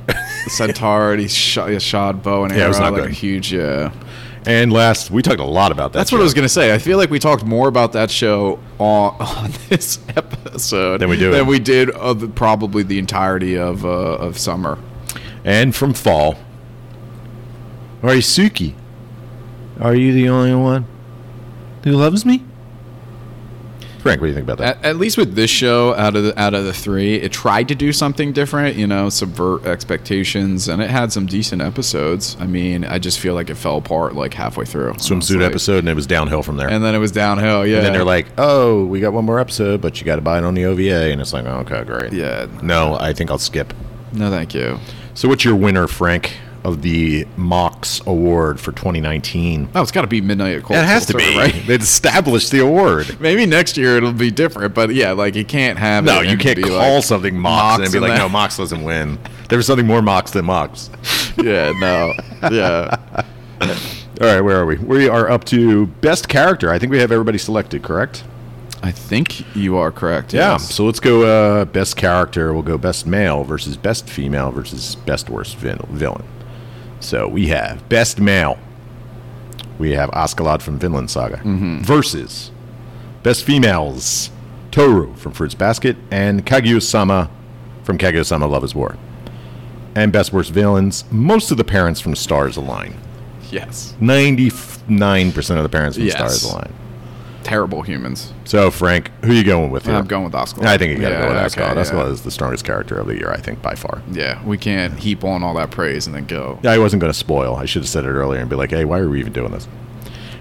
[0.08, 1.12] A centaur.
[1.12, 3.10] And he shot a shot bow and Yeah, it arrow was not like good.
[3.10, 3.54] a huge.
[4.46, 5.98] And last, we talked a lot about that.
[5.98, 6.72] That's what I was gonna say.
[6.74, 11.16] I feel like we talked more about that show on, on this episode Than we
[11.18, 11.30] do.
[11.32, 14.78] than we did of the, probably the entirety of uh, of summer.
[15.44, 16.36] And from fall,
[18.02, 18.74] Oresuki,
[19.80, 20.86] are you the only one
[21.84, 22.44] who loves me?
[23.98, 24.78] Frank, what do you think about that?
[24.78, 27.68] At, at least with this show, out of the, out of the three, it tried
[27.68, 28.76] to do something different.
[28.76, 32.36] You know, subvert expectations, and it had some decent episodes.
[32.38, 34.92] I mean, I just feel like it fell apart like halfway through.
[34.94, 36.68] Swimsuit like- episode, and it was downhill from there.
[36.70, 37.66] and then it was downhill.
[37.66, 40.22] Yeah, And then they're like, "Oh, we got one more episode, but you got to
[40.22, 43.30] buy it on the OVA." And it's like, oh, "Okay, great." yeah, No, I think
[43.30, 43.74] I'll skip.
[44.12, 44.78] no, thank you.
[45.14, 49.68] So, what's your winner, Frank, of the Mox Award for 2019?
[49.74, 51.36] Oh, it's got to be Midnight Occult It has to Filter, be.
[51.38, 51.54] right?
[51.66, 53.20] They established the award.
[53.20, 56.62] Maybe next year it'll be different, but yeah, like you can't have No, you can't
[56.62, 58.18] call like, something Mox, and be like, that.
[58.18, 60.90] "No, Mox doesn't win." There was something more Mox than Mox.
[61.38, 62.12] yeah, no,
[62.50, 62.96] yeah.
[64.20, 64.76] All right, where are we?
[64.76, 66.70] We are up to best character.
[66.72, 68.24] I think we have everybody selected, correct?
[68.82, 70.32] I think you are correct.
[70.32, 70.52] Yeah.
[70.52, 70.74] yes.
[70.74, 72.52] So let's go uh, best character.
[72.52, 76.24] We'll go best male versus best female versus best worst vil- villain.
[77.00, 78.58] So we have best male.
[79.78, 81.78] We have Askeladd from Vinland Saga mm-hmm.
[81.80, 82.50] versus
[83.22, 84.30] best females
[84.72, 87.30] Tohru from Fruits Basket and Kaguya-sama
[87.84, 88.96] from Kaguya-sama Love is War.
[89.94, 92.94] And best worst villains, most of the parents from Stars Align.
[93.50, 96.14] yes, 99% of the parents from Yes.
[96.16, 96.72] Stars Align.
[97.48, 98.32] Terrible humans.
[98.44, 99.94] So, Frank, who are you going with here?
[99.94, 100.66] I'm going with Oscar.
[100.66, 101.92] I think you got to Yeah, go with okay, Askeladd.
[102.06, 102.12] yeah.
[102.12, 104.02] Is the strongest character of the year, I think, by far.
[104.12, 106.58] Yeah, we can't heap on all that praise and then go.
[106.62, 107.56] Yeah, I wasn't going to spoil.
[107.56, 109.52] I should have said it earlier and be like, "Hey, why are we even doing
[109.52, 109.66] this?"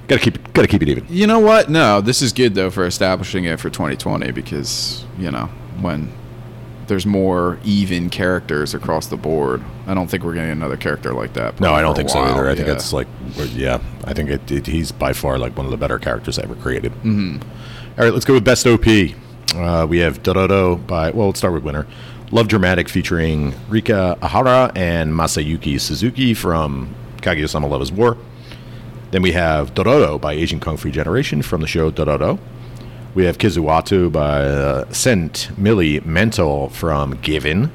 [0.09, 0.53] Got to keep.
[0.53, 1.05] Got to keep it even.
[1.09, 1.69] You know what?
[1.69, 5.45] No, this is good though for establishing it for 2020 because you know
[5.79, 6.11] when
[6.87, 9.63] there's more even characters across the board.
[9.85, 11.59] I don't think we're getting another character like that.
[11.59, 12.49] No, I don't think so either.
[12.49, 13.07] I think it's like,
[13.53, 16.55] yeah, I think it, it, he's by far like one of the better characters ever
[16.55, 16.91] created.
[17.03, 17.39] Mm-hmm.
[17.99, 18.85] right, let's go with best OP.
[19.55, 21.11] Uh, we have Dororo by.
[21.11, 21.87] Well, let's start with winner.
[22.31, 28.17] Love Dramatic featuring Rikka Ihara and Masayuki Suzuki from Kaguya-sama Love is War.
[29.11, 32.37] Then we have Dororo by Asian Kung Fu Generation from the show Dororo.
[33.17, 37.71] We have Kizuato by uh, centimillimental from Given.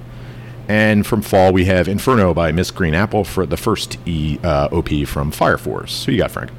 [0.68, 2.72] And from Fall, we have Inferno by Mrs.
[2.72, 6.04] Green Apple for the first e, uh, OP from Fire Force.
[6.04, 6.52] Who you got, Frank?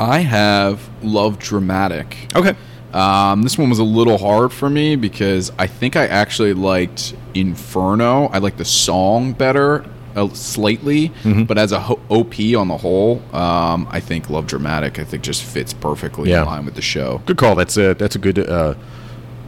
[0.00, 2.16] I have Love Dramatic.
[2.34, 2.56] Okay.
[2.94, 7.14] Um, this one was a little hard for me because I think I actually liked
[7.34, 8.28] Inferno.
[8.28, 9.84] I like the song better,
[10.16, 11.44] uh, slightly, Mm-hmm.
[11.44, 14.98] but as a ho- OP on the whole, um, I think Love Dramatic.
[14.98, 16.40] I think just fits perfectly Yeah.
[16.42, 17.22] in line with the show.
[17.26, 17.54] Good call.
[17.54, 18.74] That's a that's a good, uh,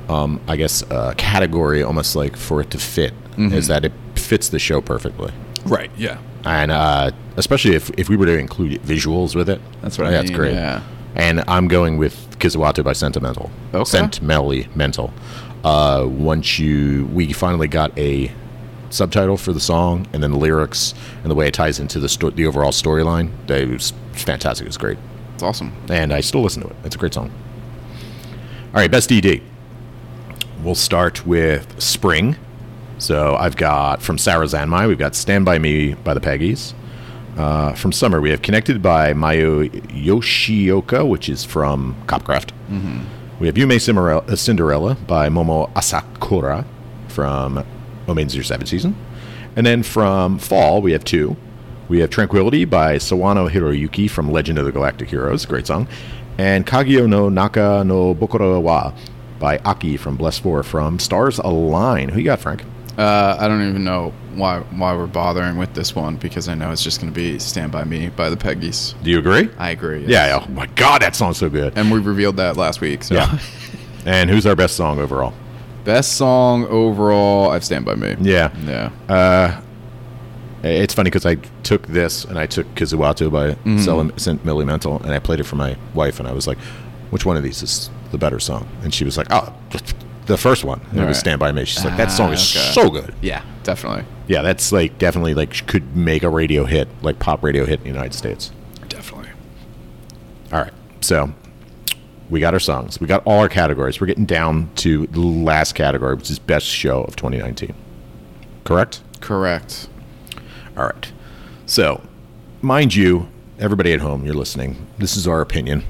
[0.09, 4.51] um, I guess, uh, category almost like for it to fit is that it fits
[4.51, 5.33] the show perfectly,
[5.65, 5.91] Right.
[5.97, 6.19] Yeah.
[6.45, 10.11] and uh, especially if if we were to include visuals with it, That's what I
[10.11, 10.55] that's mean, great.
[10.55, 10.83] yeah.
[11.15, 13.51] And I'm going with Kizuato by Sentimental.
[13.75, 13.85] Okay.
[13.85, 15.13] Sentimentally mental.
[15.65, 18.31] Uh, once you we finally got a
[18.91, 22.09] subtitle for the song and then the lyrics and the way it ties into the
[22.09, 24.67] sto- the overall storyline, it was fantastic.
[24.67, 24.99] It was great
[25.35, 25.73] It's awesome.
[25.89, 26.77] and I still listen to it.
[26.85, 27.31] It's a great song.
[28.75, 29.43] All right, best ED.
[30.63, 32.37] We'll start with Spring.
[32.99, 36.75] So I've got from Sarazanmai, we've got Stand By Me by the Peggies.
[37.39, 42.51] Uh, from Summer, we have Connected by Mayu Yoshioka, which is from Copcraft.
[43.41, 43.81] We have Yume
[44.37, 46.67] Cinderella by Momo Asakura
[47.09, 47.65] from
[48.11, 48.97] Omaid's Your Seventh Season.
[49.57, 51.37] And then from Fall, we have two.
[51.89, 55.89] We have Tranquility by Sawano Hiroyuki from Legend of the Galactic Heroes, great song.
[56.39, 58.93] And Kago no Naka no Bokura wa
[59.39, 62.09] by Aki from Bless 4 from Stars Align.
[62.11, 62.65] Who you got, Frank?
[62.97, 66.71] Uh, I don't even know why why we're bothering with this one because I know
[66.71, 68.95] it's just going to be "Stand by Me" by the Peggies.
[69.03, 69.49] Do you agree?
[69.59, 70.05] I agree.
[70.07, 71.73] Yeah, oh my god, that song's so good.
[71.77, 73.03] And we revealed that last week.
[73.05, 73.15] So.
[73.15, 73.39] Yeah.
[74.05, 75.33] and who's our best song overall?
[75.85, 78.17] Best song overall, I've Stand By Me.
[78.21, 78.51] Yeah.
[79.09, 79.61] Yeah.
[80.63, 85.19] It's funny because I took this and I took Kizuato by mm centimillimental and I
[85.19, 86.59] played it for my wife and I was like,
[87.11, 88.69] which one of these is the better song?
[88.83, 89.55] And she was like, oh,
[90.27, 90.81] the first one.
[90.91, 91.17] And it was Right.
[91.17, 91.65] Stand By Me.
[91.65, 92.73] She's like, that song Ah, is okay.
[92.73, 93.15] so good.
[93.23, 94.05] yeah, definitely.
[94.29, 97.85] Yeah, that's like definitely like could make a radio hit, like pop radio hit in
[97.85, 98.53] the United States.
[98.89, 99.31] Definitely.
[100.53, 100.73] All right.
[101.01, 101.33] So
[102.31, 103.01] we got our songs.
[103.01, 104.01] We got all our categories.
[104.01, 107.75] We're getting down to the last category, which is best show of 2019.
[108.65, 109.03] Correct?
[109.21, 109.89] Correct.
[110.77, 111.13] All right.
[111.67, 112.03] So,
[112.63, 113.29] mind you,
[113.59, 114.87] everybody at home, you're listening.
[114.99, 115.85] This is our opinion.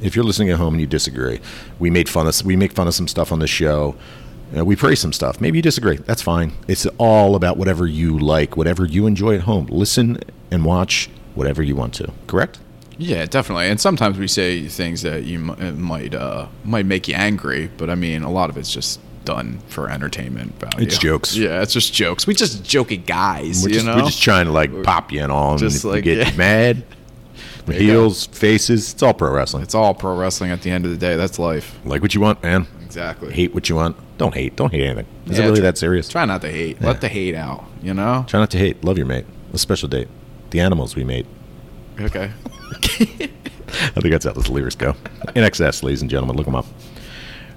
[0.00, 1.40] If you're listening at home and you disagree,
[1.78, 3.96] we made fun of we make fun of some stuff on the show.
[4.56, 5.40] Uh, we praise some stuff.
[5.40, 5.96] Maybe you disagree.
[5.96, 6.52] That's fine.
[6.68, 9.66] It's all about whatever you like, whatever you enjoy at home.
[9.66, 10.18] Listen
[10.50, 12.12] and watch whatever you want to.
[12.26, 12.58] Correct?
[13.02, 13.66] Yeah, definitely.
[13.68, 17.70] And sometimes we say things that you mi- uh, might uh, might make you angry,
[17.76, 20.86] but I mean, a lot of it's just done for entertainment value.
[20.86, 21.36] It's jokes.
[21.36, 22.26] Yeah, it's just jokes.
[22.26, 23.96] We just joking guys, We're you just, know.
[23.96, 25.52] we're just trying to like pop you and all.
[25.52, 26.36] And Just if you like, get yeah.
[26.36, 26.84] mad.
[27.66, 29.62] Heels, faces, it's all pro wrestling.
[29.62, 31.14] it's all pro wrestling at the end of the day.
[31.16, 31.78] That's life.
[31.84, 32.66] like what you want, man.
[32.84, 33.32] Exactly.
[33.32, 33.96] Hate what you want.
[34.18, 34.56] Don't hate.
[34.56, 35.06] Don't hate anything.
[35.26, 36.08] Is Yeah, it really try- that serious?
[36.08, 36.80] Try not to hate.
[36.80, 37.64] Let the hate out.
[37.80, 38.24] You know.
[38.28, 38.84] Try not to hate.
[38.84, 39.24] Love your mate.
[39.52, 40.08] A special date.
[40.50, 41.26] The animals we made.
[42.02, 42.30] Okay.
[43.84, 44.94] I think that's how those lyrics go.
[45.34, 46.66] In excess, ladies and gentlemen, look them up.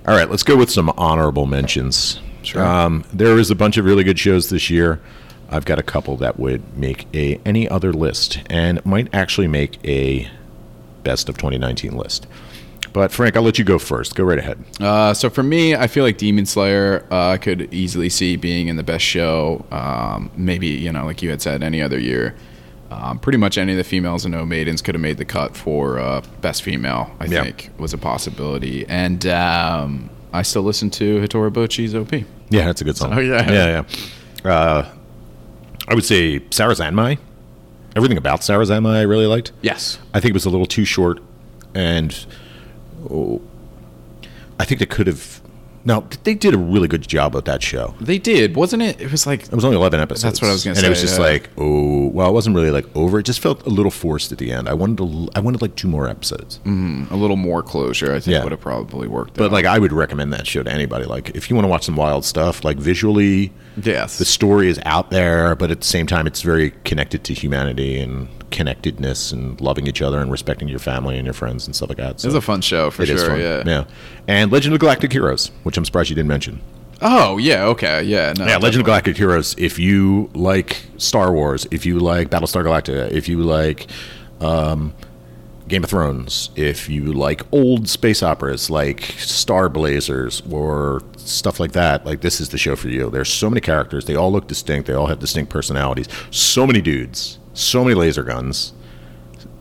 [0.08, 2.20] All right, let's go with some honorable mentions.
[2.44, 2.64] Sure.
[2.64, 5.02] Um, there is a bunch of really good shows this year.
[5.50, 9.84] I've got a couple that would make a any other list and might actually make
[9.86, 10.30] a
[11.04, 12.28] best of 2019 list.
[12.94, 14.16] But Frank, I'll let you go first.
[14.16, 14.64] Go right ahead.
[14.80, 18.70] Uh, so for me, I feel like Demon Slayer uh, I could easily see being
[18.70, 19.66] in the best show.
[19.72, 22.36] Um, maybe you know, like you had said, any other year.
[22.92, 25.56] Um, pretty much any of the females in No Maidens could have made the cut
[25.58, 27.14] for uh, best female.
[27.20, 27.44] I Yeah.
[27.44, 32.14] think was a possibility, and um, I still listen to Hitoribocchi's OP.
[32.50, 33.14] Yeah, that's a good song.
[33.14, 33.52] So, yeah.
[33.52, 33.84] yeah,
[34.44, 34.52] yeah.
[34.52, 34.92] Uh,
[35.88, 37.18] I would say Sarazanmai.
[37.96, 39.52] Everything about Sarazanmai I really liked.
[39.62, 39.98] Yes.
[40.14, 41.20] I think it was a little too short,
[41.74, 42.26] and
[43.10, 43.42] oh,
[44.60, 45.42] I think they could have.
[45.86, 47.94] No, they did a really good job with that show.
[48.02, 49.00] They did, wasn't it?
[49.00, 50.24] It was like It was only eleven episodes.
[50.24, 50.80] That's what I was gonna say.
[50.80, 51.26] and it was say, just yeah.
[51.26, 53.20] like, oh, well, it wasn't really like over.
[53.20, 54.68] It just felt a little forced at the end.
[54.68, 55.30] I wanted to.
[55.36, 56.60] I wanted like two more episodes.
[56.66, 57.14] Mm-hmm.
[57.14, 58.12] a little more closure.
[58.14, 58.44] I think Yeah.
[58.44, 59.36] would have probably worked.
[59.36, 59.52] But out.
[59.52, 61.06] like, I would recommend that show to anybody.
[61.06, 64.80] Like, if you want to watch some wild stuff, like visually, yes, the story is
[64.86, 69.60] out there, but at the same time, it's very connected to humanity and connectedness and
[69.60, 72.24] loving each other and respecting your family and your friends and stuff like that.
[72.24, 73.18] it was a fun show for sure.
[73.18, 73.40] fun.
[73.40, 73.64] Yeah.
[73.66, 73.86] yeah.
[74.28, 76.62] And Legend of Galactic Heroes, which I'm surprised you didn't mention.
[77.02, 77.66] Oh yeah.
[77.66, 78.04] Okay.
[78.04, 78.34] Yeah.
[78.38, 78.86] No, Yeah, Legend of.
[78.86, 79.56] Galactic Heroes.
[79.58, 83.88] If you like Star Wars, if you like Battlestar Galactica, if you like
[84.40, 84.94] um,
[85.68, 91.74] Game of Thrones, if you like old space operas like Star Blazers or stuff like
[91.74, 93.10] that, like this is the show for you.
[93.10, 94.06] There's so many characters.
[94.06, 94.88] They all look distinct.
[94.88, 96.08] They all have distinct personalities.
[96.32, 98.74] So many dudes So many laser guns.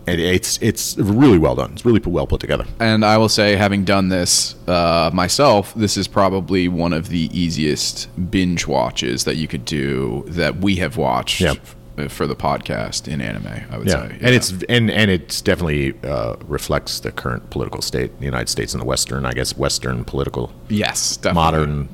[0.07, 1.73] And it's it's really well done.
[1.73, 2.67] It's really well put together.
[2.79, 7.31] And I will say, having done this uh, myself, this is probably one of the
[7.33, 11.53] easiest binge watches that you could do that we have watched Yeah.
[11.53, 13.47] f- for the podcast in anime.
[13.71, 17.81] I would Yeah, say, and it's and and it's definitely uh, reflects the current political
[17.81, 21.35] state in the United States and the Western, I guess, Western political, yes, definitely.
[21.45, 21.89] modern,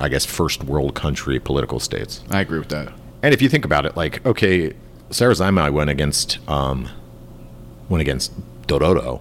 [0.00, 2.24] I guess, first world country political states.
[2.28, 2.92] I agree with that.
[3.22, 4.72] And if you think about it, like, okay,
[5.10, 6.88] Sarazanmai went against um,
[7.88, 8.32] went against
[8.66, 9.20] Dororo,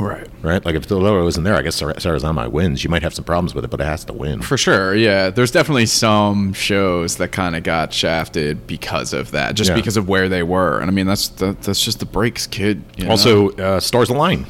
[0.00, 0.26] Right.
[0.42, 0.64] right?
[0.64, 2.82] Like, if Dororo isn't there, I guess Sar- Sarazanmai wins.
[2.82, 4.42] You might have some problems with it, but it has to win.
[4.42, 5.30] For sure, yeah.
[5.30, 9.76] There's definitely some shows that kind of got shafted because of that, just Yeah.
[9.76, 10.80] because of where they were.
[10.80, 12.82] And I mean, that's the, that's just the breaks, kid.
[12.96, 13.10] you know?
[13.12, 14.46] Also, uh, Stars Align,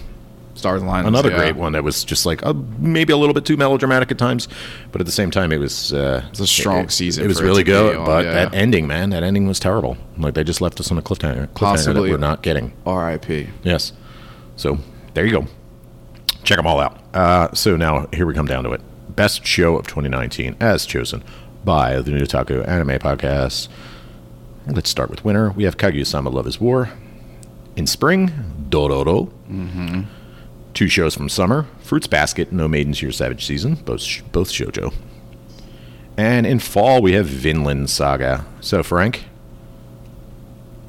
[0.65, 1.37] Stars another yeah.
[1.37, 4.49] great one that was just like uh, maybe a little bit too melodramatic at times,
[4.93, 7.43] but at the same time, it was uh, It's a strong it- season It was
[7.43, 8.33] really good, on, but yeah.
[8.33, 9.99] that ending, man, that ending was terrible.
[10.17, 12.73] Like they just left us on a cliffhanger, cliffhanger that we're not getting.
[12.87, 13.51] R.I.P.
[13.63, 13.93] Yes.
[14.57, 14.79] So
[15.13, 15.47] there you go.
[16.45, 16.99] Check them all out.
[17.13, 18.81] Uh, so now here we come down to it.
[19.15, 21.23] Best show of 2019 as chosen
[21.63, 23.69] by the Newtaku Anime Podcast.
[24.67, 25.51] Let's start with winter.
[25.51, 26.89] We have Kaguya-sama Love is War.
[27.77, 28.31] In spring,
[28.71, 29.31] Dororo.
[29.51, 30.03] Mm-hmm.
[30.75, 34.93] Two shows from summer, Fruits Basket, No Maiden's Your Savage Season, both, sh- both shoujo.
[36.17, 38.45] And in fall, we have Vinland Saga.
[38.61, 39.25] So, Frank,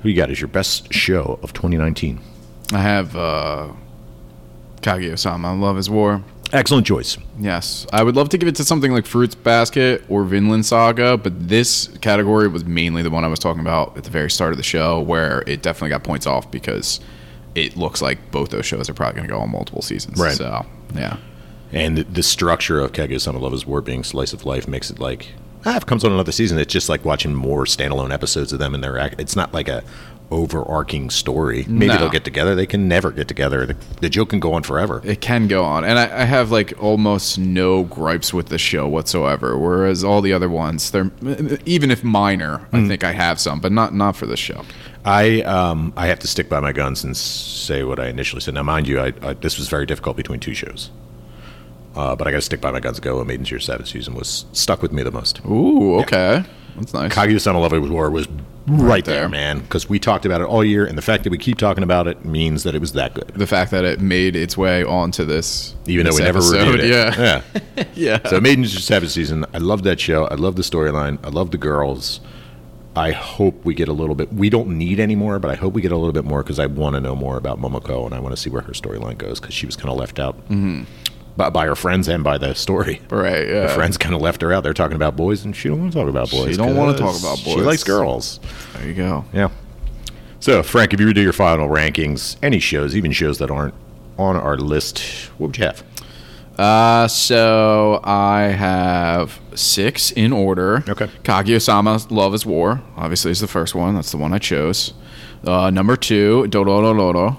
[0.02, 2.20] who you got as your best show of 2019?
[2.74, 3.74] I have uh,
[4.82, 6.24] Kaguya-sama, Love is War.
[6.54, 7.18] Excellent choice.
[7.40, 11.18] Yes, I would love to give it to something like Fruits Basket or Vinland Saga,
[11.18, 14.52] but this category was mainly the one I was talking about at the very start
[14.52, 17.00] of the show, where it definitely got points off because
[17.56, 20.20] it looks like both those shows are probably going to go on multiple seasons.
[20.20, 20.36] Right.
[20.36, 21.18] So, yeah.
[21.72, 24.99] And the, the structure of Kaguya-sama Love is War being slice of life makes it
[24.99, 25.30] like,
[25.66, 28.60] ah, if it comes on another season, it's just like watching more standalone episodes of
[28.60, 29.20] them and their act.
[29.20, 29.84] It's not like a
[30.32, 31.65] overarching story.
[31.67, 31.97] Maybe No.
[31.99, 32.55] they'll get together.
[32.55, 33.65] They can never get together.
[33.65, 35.01] The, the joke can go on forever.
[35.03, 38.88] It can go on, and I, I have like almost no gripes with the show
[38.88, 39.57] whatsoever.
[39.57, 41.11] Whereas all the other ones, they're
[41.65, 44.63] even if minor, I think I have some, but not not for this show.
[45.05, 48.55] I um I have to stick by my guns and say what I initially said.
[48.55, 50.89] Now, mind you, I, I this was very difficult between two shows.
[51.95, 52.99] Uh, but I got to stick by my guns.
[52.99, 53.19] Go.
[53.19, 55.39] A Maiden's Year Savage season was stuck with me the most.
[55.45, 56.43] Ooh, okay,
[56.76, 57.13] that's nice.
[57.13, 58.28] Kaguya-sama Love is War was
[58.68, 59.30] right there, there.
[59.30, 59.59] man.
[59.59, 62.07] Because we talked about it all year, and the fact that we keep talking about
[62.07, 63.28] it means that it was that good.
[63.36, 66.68] the fact that it made its way onto this, Even though this we never episode,
[66.74, 66.89] reviewed it.
[66.89, 67.41] Yeah,
[67.78, 67.84] yeah.
[67.95, 68.28] yeah.
[68.30, 69.45] So Maiden's just have a season.
[69.53, 70.26] I love that show.
[70.26, 71.20] I love the storyline.
[71.24, 72.22] I love the girls.
[72.97, 74.32] I hope we get a little bit.
[74.32, 76.59] We don't need any more, but I hope we get a little bit more because
[76.59, 79.18] I want to know more about Momoko and I want to see where her storyline
[79.18, 80.84] goes because she was kind of left out Mm-hmm.
[81.38, 83.02] By, by her friends and by the story.
[83.10, 83.46] right.
[83.48, 83.64] Yeah.
[83.64, 84.64] Her friends kind of left her out.
[84.64, 86.52] They're talking about boys, and she don't want to talk about boys.
[86.52, 87.56] She don't want to talk about boys.
[87.56, 88.40] She likes girls.
[88.74, 89.26] There you go.
[89.34, 89.50] Yeah.
[90.40, 93.52] So, Frank, if you were to do your final rankings, any shows, even shows that
[93.52, 93.74] aren't
[94.18, 95.00] on our list,
[95.38, 95.84] what would you have?
[96.58, 100.84] Uh, so I have six in order.
[100.88, 101.08] Okay.
[101.24, 102.82] Kaguya-sama, Love is War.
[102.96, 103.96] Obviously, is the first one.
[103.96, 104.94] That's the one I chose.
[105.44, 107.38] Uh, number two, Dororo.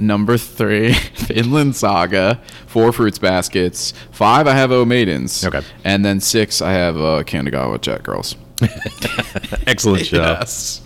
[0.00, 2.40] Number three, Vinland Saga.
[2.66, 3.92] Four Fruits Baskets.
[4.10, 5.44] Five, I have O Maidens.
[5.44, 5.60] Okay.
[5.84, 8.34] And then six, I have uh, Kanagawa Jet Girls.
[9.66, 10.16] Excellent show.
[10.22, 10.82] Yes.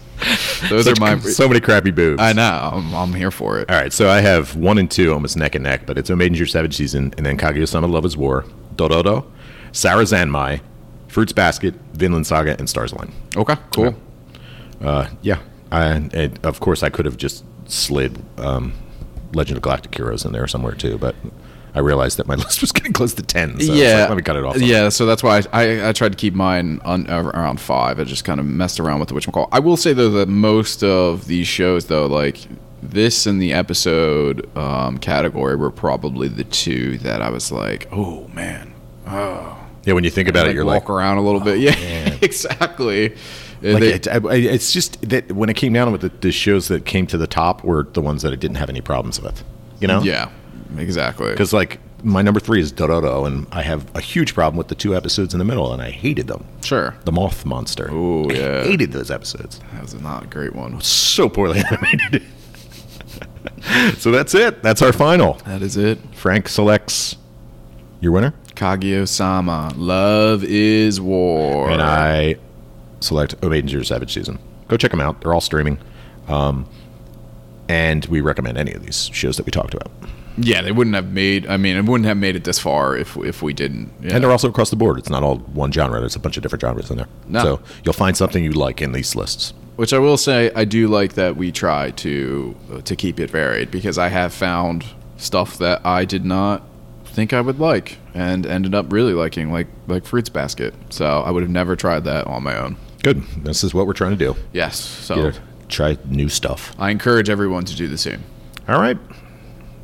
[0.69, 1.19] Those Such- are my.
[1.21, 2.21] so many crappy boobs.
[2.23, 2.71] I know.
[2.73, 3.71] I'm, I'm here for it.
[3.71, 6.17] All right, so I have one and two almost neck and neck, but it's O
[6.17, 8.45] Maiden's Year Savage Season, and then Kaguya-sama Love is War,
[8.77, 9.27] Dororo,
[9.73, 10.61] Sarazanmai,
[11.09, 13.13] Fruits Basket, Vinland Saga, and Stars Align.
[13.37, 13.95] Okay, cool.
[14.81, 15.41] Uh, yeah,
[15.71, 18.73] I, and of course I could have just slid um,
[19.35, 21.15] Legend of Galactic Heroes in there somewhere too, but
[21.75, 23.59] I realized that my list was getting close to ten.
[23.61, 24.57] So yeah, yeah, let me cut it off.
[24.57, 27.99] Yeah, so that's why I, I, I tried to keep mine on uh, around five.
[27.99, 29.49] I just kind of messed around with the which call.
[29.53, 32.39] I will say though that most of these shows though, like
[32.83, 38.29] this and the episode um, category, were probably the two that I was like, oh
[38.29, 38.73] man,
[39.07, 39.59] oh.
[39.85, 41.59] yeah, when you think about like it, you're walk like, oh, around a little bit.
[41.59, 43.17] Yeah, exactly.
[43.73, 46.69] Like they- it, I, it's just that when it came down with the, the shows
[46.69, 49.43] that came to the top were the ones that I didn't have any problems with.
[49.81, 50.03] You know?
[50.03, 50.31] yeah,
[50.77, 51.31] exactly.
[51.31, 54.75] Because like my number three is Dororo, and I have a huge problem with the
[54.75, 56.45] two episodes in the middle, and I hated them.
[56.63, 57.91] sure, The Moth Monster.
[57.91, 58.63] Ooh, I yeah.
[58.65, 59.61] hated those episodes.
[59.73, 60.81] that was not a great one.
[60.83, 62.23] So poorly animated.
[63.99, 64.63] so that's it.
[64.63, 65.35] That's our final.
[65.47, 65.99] That is it.
[66.15, 67.17] Frank selects
[68.01, 71.71] your winner, Kaguya-sama, Love is War.
[71.71, 72.37] and I
[73.05, 74.39] select O Maiden's Year Savage Season.
[74.69, 75.21] Go check them out.
[75.21, 75.79] They're all streaming.
[76.29, 76.67] Um,
[77.69, 79.91] and we recommend any of these shows that we talked about.
[80.37, 81.47] Yeah, they wouldn't have made.
[81.47, 83.93] I mean, it wouldn't have made it this far if if we didn't.
[84.01, 84.15] Yeah.
[84.15, 84.99] And they're also across the board.
[84.99, 86.01] It's not all one genre.
[86.01, 87.07] There's a bunch of different genres in there.
[87.29, 87.43] No.
[87.43, 89.55] So you'll find something you like in these lists.
[89.77, 93.71] Which I will say, I do like that we try to to keep it varied
[93.71, 94.85] because I have found
[95.17, 96.63] stuff that I did not
[97.05, 100.75] think I would like and ended up really liking, like like Fruits Basket.
[100.91, 102.77] So I would have never tried that on my own.
[103.05, 103.23] Good.
[103.45, 104.35] This is what we're trying to do.
[104.53, 104.81] Yes.
[104.81, 105.31] So
[105.69, 106.75] try new stuff.
[106.79, 108.23] I encourage everyone to do the same.
[108.67, 108.97] All right.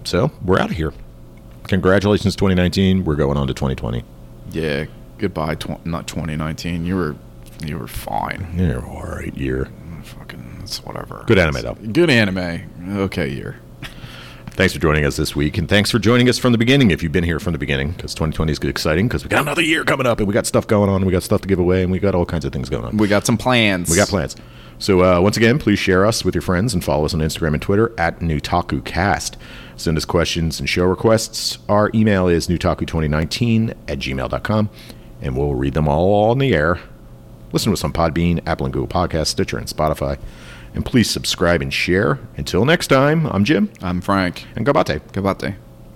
[0.04, 0.92] So we're out of here.
[1.64, 3.04] Congratulations, 2019.
[3.04, 4.02] We're going on to 2020.
[4.50, 4.86] Yeah.
[5.18, 5.54] Goodbye.
[5.56, 6.86] Tw- not 2019.
[6.86, 7.16] You were
[7.64, 8.46] you were fine.
[8.56, 9.68] Yeah, all right year.
[10.02, 11.24] Fucking it's whatever.
[11.26, 11.74] Good anime, though.
[11.74, 12.98] Good anime.
[13.00, 13.60] Okay, year.
[14.60, 16.90] Thanks for joining us this week, and thanks for joining us from the beginning.
[16.90, 19.62] If you've been here from the beginning, because 2020 is exciting, because we got another
[19.62, 21.58] year coming up, and we got stuff going on, and we got stuff to give
[21.58, 22.98] away, and we got all kinds of things going on.
[22.98, 23.88] We got some plans.
[23.88, 24.36] We got plans.
[24.78, 27.54] So uh, once again, please share us with your friends and follow us on Instagram
[27.54, 29.36] and Twitter at NewtakuCast.
[29.76, 31.56] Send us questions and show requests.
[31.66, 34.70] Our email is newtaku2019 at gmail.com,
[35.22, 36.78] and we'll read them all on the air.
[37.52, 40.18] Listen to us on Podbean, Apple and Google Podcasts, Stitcher, and Spotify.
[40.74, 42.18] And please subscribe and share.
[42.36, 44.46] Until next time, I'm Jim, I'm Frank.
[44.54, 45.00] and Gabate.
[45.12, 45.69] Goodbye.